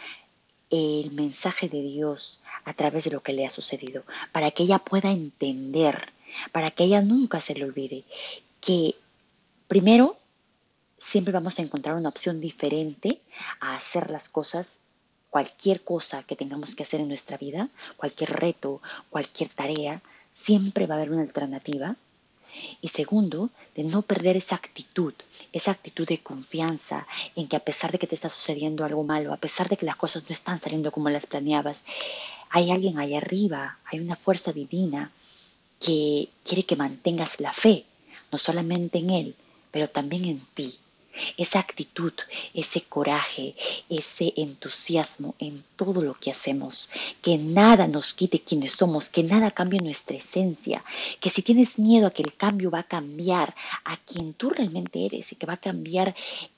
el 0.69 1.11
mensaje 1.11 1.69
de 1.69 1.81
Dios 1.81 2.41
a 2.65 2.73
través 2.73 3.05
de 3.05 3.11
lo 3.11 3.21
que 3.21 3.33
le 3.33 3.45
ha 3.45 3.49
sucedido, 3.49 4.03
para 4.31 4.51
que 4.51 4.63
ella 4.63 4.79
pueda 4.79 5.11
entender, 5.11 6.11
para 6.51 6.71
que 6.71 6.83
ella 6.83 7.01
nunca 7.01 7.39
se 7.39 7.55
le 7.55 7.65
olvide 7.65 8.03
que 8.59 8.95
primero 9.67 10.17
siempre 10.99 11.31
vamos 11.31 11.57
a 11.57 11.61
encontrar 11.61 11.95
una 11.95 12.09
opción 12.09 12.41
diferente 12.41 13.21
a 13.59 13.75
hacer 13.75 14.09
las 14.09 14.29
cosas 14.29 14.81
cualquier 15.29 15.83
cosa 15.83 16.23
que 16.23 16.35
tengamos 16.35 16.75
que 16.75 16.83
hacer 16.83 16.99
en 16.99 17.07
nuestra 17.07 17.37
vida, 17.37 17.69
cualquier 17.95 18.31
reto, 18.31 18.81
cualquier 19.09 19.49
tarea, 19.49 20.01
siempre 20.35 20.87
va 20.87 20.95
a 20.95 20.97
haber 20.97 21.11
una 21.11 21.21
alternativa. 21.21 21.95
Y 22.81 22.89
segundo, 22.89 23.49
de 23.75 23.83
no 23.83 24.01
perder 24.01 24.37
esa 24.37 24.55
actitud, 24.55 25.13
esa 25.53 25.71
actitud 25.71 26.07
de 26.07 26.19
confianza 26.19 27.07
en 27.35 27.47
que 27.47 27.55
a 27.55 27.61
pesar 27.61 27.91
de 27.91 27.99
que 27.99 28.07
te 28.07 28.15
está 28.15 28.29
sucediendo 28.29 28.85
algo 28.85 29.03
malo, 29.03 29.33
a 29.33 29.37
pesar 29.37 29.69
de 29.69 29.77
que 29.77 29.85
las 29.85 29.95
cosas 29.95 30.23
no 30.29 30.33
están 30.33 30.59
saliendo 30.59 30.91
como 30.91 31.09
las 31.09 31.25
planeabas, 31.25 31.83
hay 32.49 32.71
alguien 32.71 32.97
ahí 32.99 33.15
arriba, 33.15 33.77
hay 33.85 33.99
una 33.99 34.15
fuerza 34.15 34.53
divina 34.53 35.11
que 35.79 36.29
quiere 36.43 36.63
que 36.63 36.75
mantengas 36.75 37.39
la 37.39 37.53
fe, 37.53 37.85
no 38.31 38.37
solamente 38.37 38.97
en 38.99 39.09
Él, 39.09 39.35
pero 39.71 39.89
también 39.89 40.25
en 40.25 40.39
ti 40.53 40.77
esa 41.37 41.59
actitud, 41.59 42.13
ese 42.53 42.81
coraje, 42.81 43.55
ese 43.89 44.33
entusiasmo 44.37 45.35
en 45.39 45.63
todo 45.75 46.01
lo 46.01 46.13
que 46.15 46.31
hacemos, 46.31 46.89
que 47.21 47.37
nada 47.37 47.87
nos 47.87 48.13
quite 48.13 48.39
quienes 48.39 48.73
somos, 48.73 49.09
que 49.09 49.23
nada 49.23 49.51
cambie 49.51 49.79
nuestra 49.79 50.17
esencia, 50.17 50.83
que 51.19 51.29
si 51.29 51.41
tienes 51.41 51.79
miedo 51.79 52.07
a 52.07 52.11
que 52.11 52.23
el 52.23 52.35
cambio 52.35 52.71
va 52.71 52.79
a 52.79 52.83
cambiar 52.83 53.55
a 53.83 53.97
quien 53.97 54.33
tú 54.33 54.49
realmente 54.49 55.05
eres 55.05 55.31
y 55.31 55.35
que 55.35 55.45
va 55.45 55.53
a 55.53 55.57
cambiar 55.57 56.15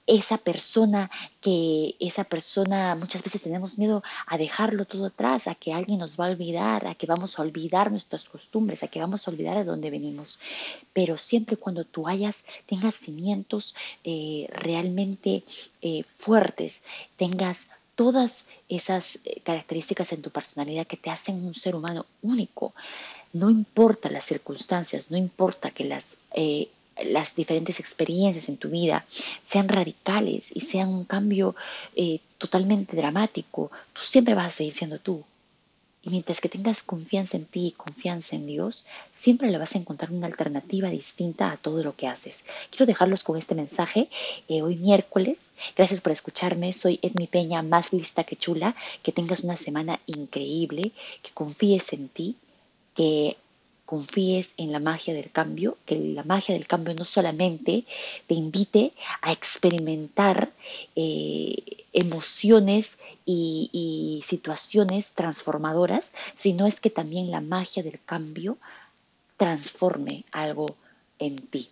esa 0.09 0.39
persona 0.39 1.11
que 1.39 1.95
esa 1.99 2.23
persona 2.23 2.95
muchas 2.95 3.21
veces 3.23 3.43
tenemos 3.43 3.77
miedo 3.77 4.01
a 4.25 4.39
dejarlo 4.39 4.85
todo 4.85 5.05
atrás, 5.05 5.47
a 5.47 5.53
que 5.53 5.71
alguien 5.71 5.99
nos 5.99 6.19
va 6.19 6.25
a 6.25 6.31
olvidar, 6.31 6.87
a 6.87 6.95
que 6.95 7.05
vamos 7.05 7.37
a 7.37 7.43
olvidar 7.43 7.91
nuestras 7.91 8.23
costumbres, 8.23 8.81
a 8.81 8.87
que 8.87 8.99
vamos 8.99 9.27
a 9.27 9.31
olvidar 9.31 9.55
de 9.57 9.65
dónde 9.65 9.91
venimos. 9.91 10.39
Pero 10.93 11.15
siempre 11.15 11.57
cuando 11.57 11.83
tú 11.83 12.07
hayas, 12.07 12.43
tengas 12.65 12.95
cimientos 12.95 13.75
eh, 14.03 14.47
realmente 14.51 15.43
eh, 15.83 16.03
fuertes, 16.03 16.83
tengas 17.15 17.67
todas 17.93 18.47
esas 18.67 19.19
eh, 19.25 19.41
características 19.43 20.11
en 20.11 20.23
tu 20.23 20.31
personalidad 20.31 20.87
que 20.87 20.97
te 20.97 21.11
hacen 21.11 21.45
un 21.45 21.53
ser 21.53 21.75
humano 21.75 22.07
único. 22.23 22.73
No 23.31 23.51
importa 23.51 24.09
las 24.09 24.25
circunstancias, 24.25 25.11
no 25.11 25.17
importa 25.17 25.69
que 25.69 25.83
las 25.83 26.17
las 27.03 27.35
diferentes 27.35 27.79
experiencias 27.79 28.49
en 28.49 28.57
tu 28.57 28.69
vida 28.69 29.05
sean 29.45 29.69
radicales 29.69 30.45
y 30.53 30.61
sean 30.61 30.89
un 30.89 31.05
cambio 31.05 31.55
eh, 31.95 32.19
totalmente 32.37 32.95
dramático, 32.95 33.71
tú 33.93 34.01
siempre 34.01 34.33
vas 34.33 34.47
a 34.47 34.57
seguir 34.57 34.73
siendo 34.73 34.99
tú. 34.99 35.23
Y 36.01 36.11
mientras 36.11 36.39
que 36.39 36.47
tengas 36.47 36.81
confianza 36.81 37.35
en 37.35 37.45
ti 37.45 37.67
y 37.67 37.71
confianza 37.71 38.37
en 38.37 38.47
Dios, 38.47 38.85
siempre 39.15 39.51
le 39.51 39.57
vas 39.57 39.75
a 39.75 39.79
encontrar 39.79 40.11
una 40.11 40.27
alternativa 40.27 40.89
distinta 40.89 41.51
a 41.51 41.57
todo 41.57 41.83
lo 41.83 41.93
que 41.93 42.07
haces. 42.07 42.45
Quiero 42.69 42.85
dejarlos 42.85 43.23
con 43.23 43.37
este 43.37 43.53
mensaje 43.53 44.07
eh, 44.47 44.61
hoy 44.61 44.77
miércoles. 44.77 45.55
Gracias 45.75 45.99
por 45.99 46.13
escucharme. 46.13 46.71
Soy 46.71 46.99
Edmi 47.01 47.27
Peña, 47.27 47.61
más 47.63 47.91
lista 47.91 48.23
que 48.23 48.37
chula. 48.37 48.75
Que 49.03 49.11
tengas 49.11 49.43
una 49.43 49.57
semana 49.57 49.99
increíble, 50.05 50.93
que 51.21 51.31
confíes 51.33 51.91
en 51.91 52.07
ti, 52.07 52.37
que 52.95 53.35
confíes 53.89 54.53
en 54.57 54.71
la 54.71 54.77
magia 54.77 55.15
del 55.15 55.31
cambio, 55.31 55.75
que 55.87 55.95
la 55.95 56.21
magia 56.21 56.53
del 56.53 56.67
cambio 56.67 56.93
no 56.93 57.05
solamente 57.05 57.85
te 58.27 58.35
invite 58.35 58.93
a 59.23 59.31
experimentar 59.31 60.51
eh, 60.95 61.55
emociones 61.91 62.99
y, 63.25 64.23
situaciones 64.27 65.13
transformadoras, 65.13 66.11
sino 66.35 66.67
es 66.67 66.79
que 66.79 66.91
también 66.91 67.31
la 67.31 67.41
magia 67.41 67.81
del 67.81 67.99
cambio 68.05 68.57
transforme 69.37 70.23
algo 70.31 70.67
en 71.17 71.37
ti. 71.47 71.69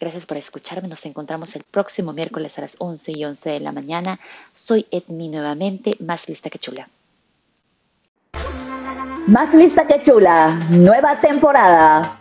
Gracias 0.00 0.26
por 0.26 0.38
escucharme. 0.38 0.88
Nos 0.88 1.06
encontramos 1.06 1.54
el 1.54 1.62
próximo 1.62 2.12
miércoles 2.12 2.58
a 2.58 2.62
las 2.62 2.74
11 2.80 3.12
y 3.14 3.24
11 3.24 3.50
de 3.50 3.60
la 3.60 3.70
mañana. 3.70 4.18
Soy 4.54 4.86
Edmi 4.90 5.28
nuevamente, 5.28 5.92
más 6.00 6.28
lista 6.28 6.50
que 6.50 6.58
chula. 6.58 6.88
Más 9.28 9.52
lista 9.52 9.86
que 9.86 10.00
chula, 10.00 10.58
nueva 10.70 11.20
temporada. 11.20 12.18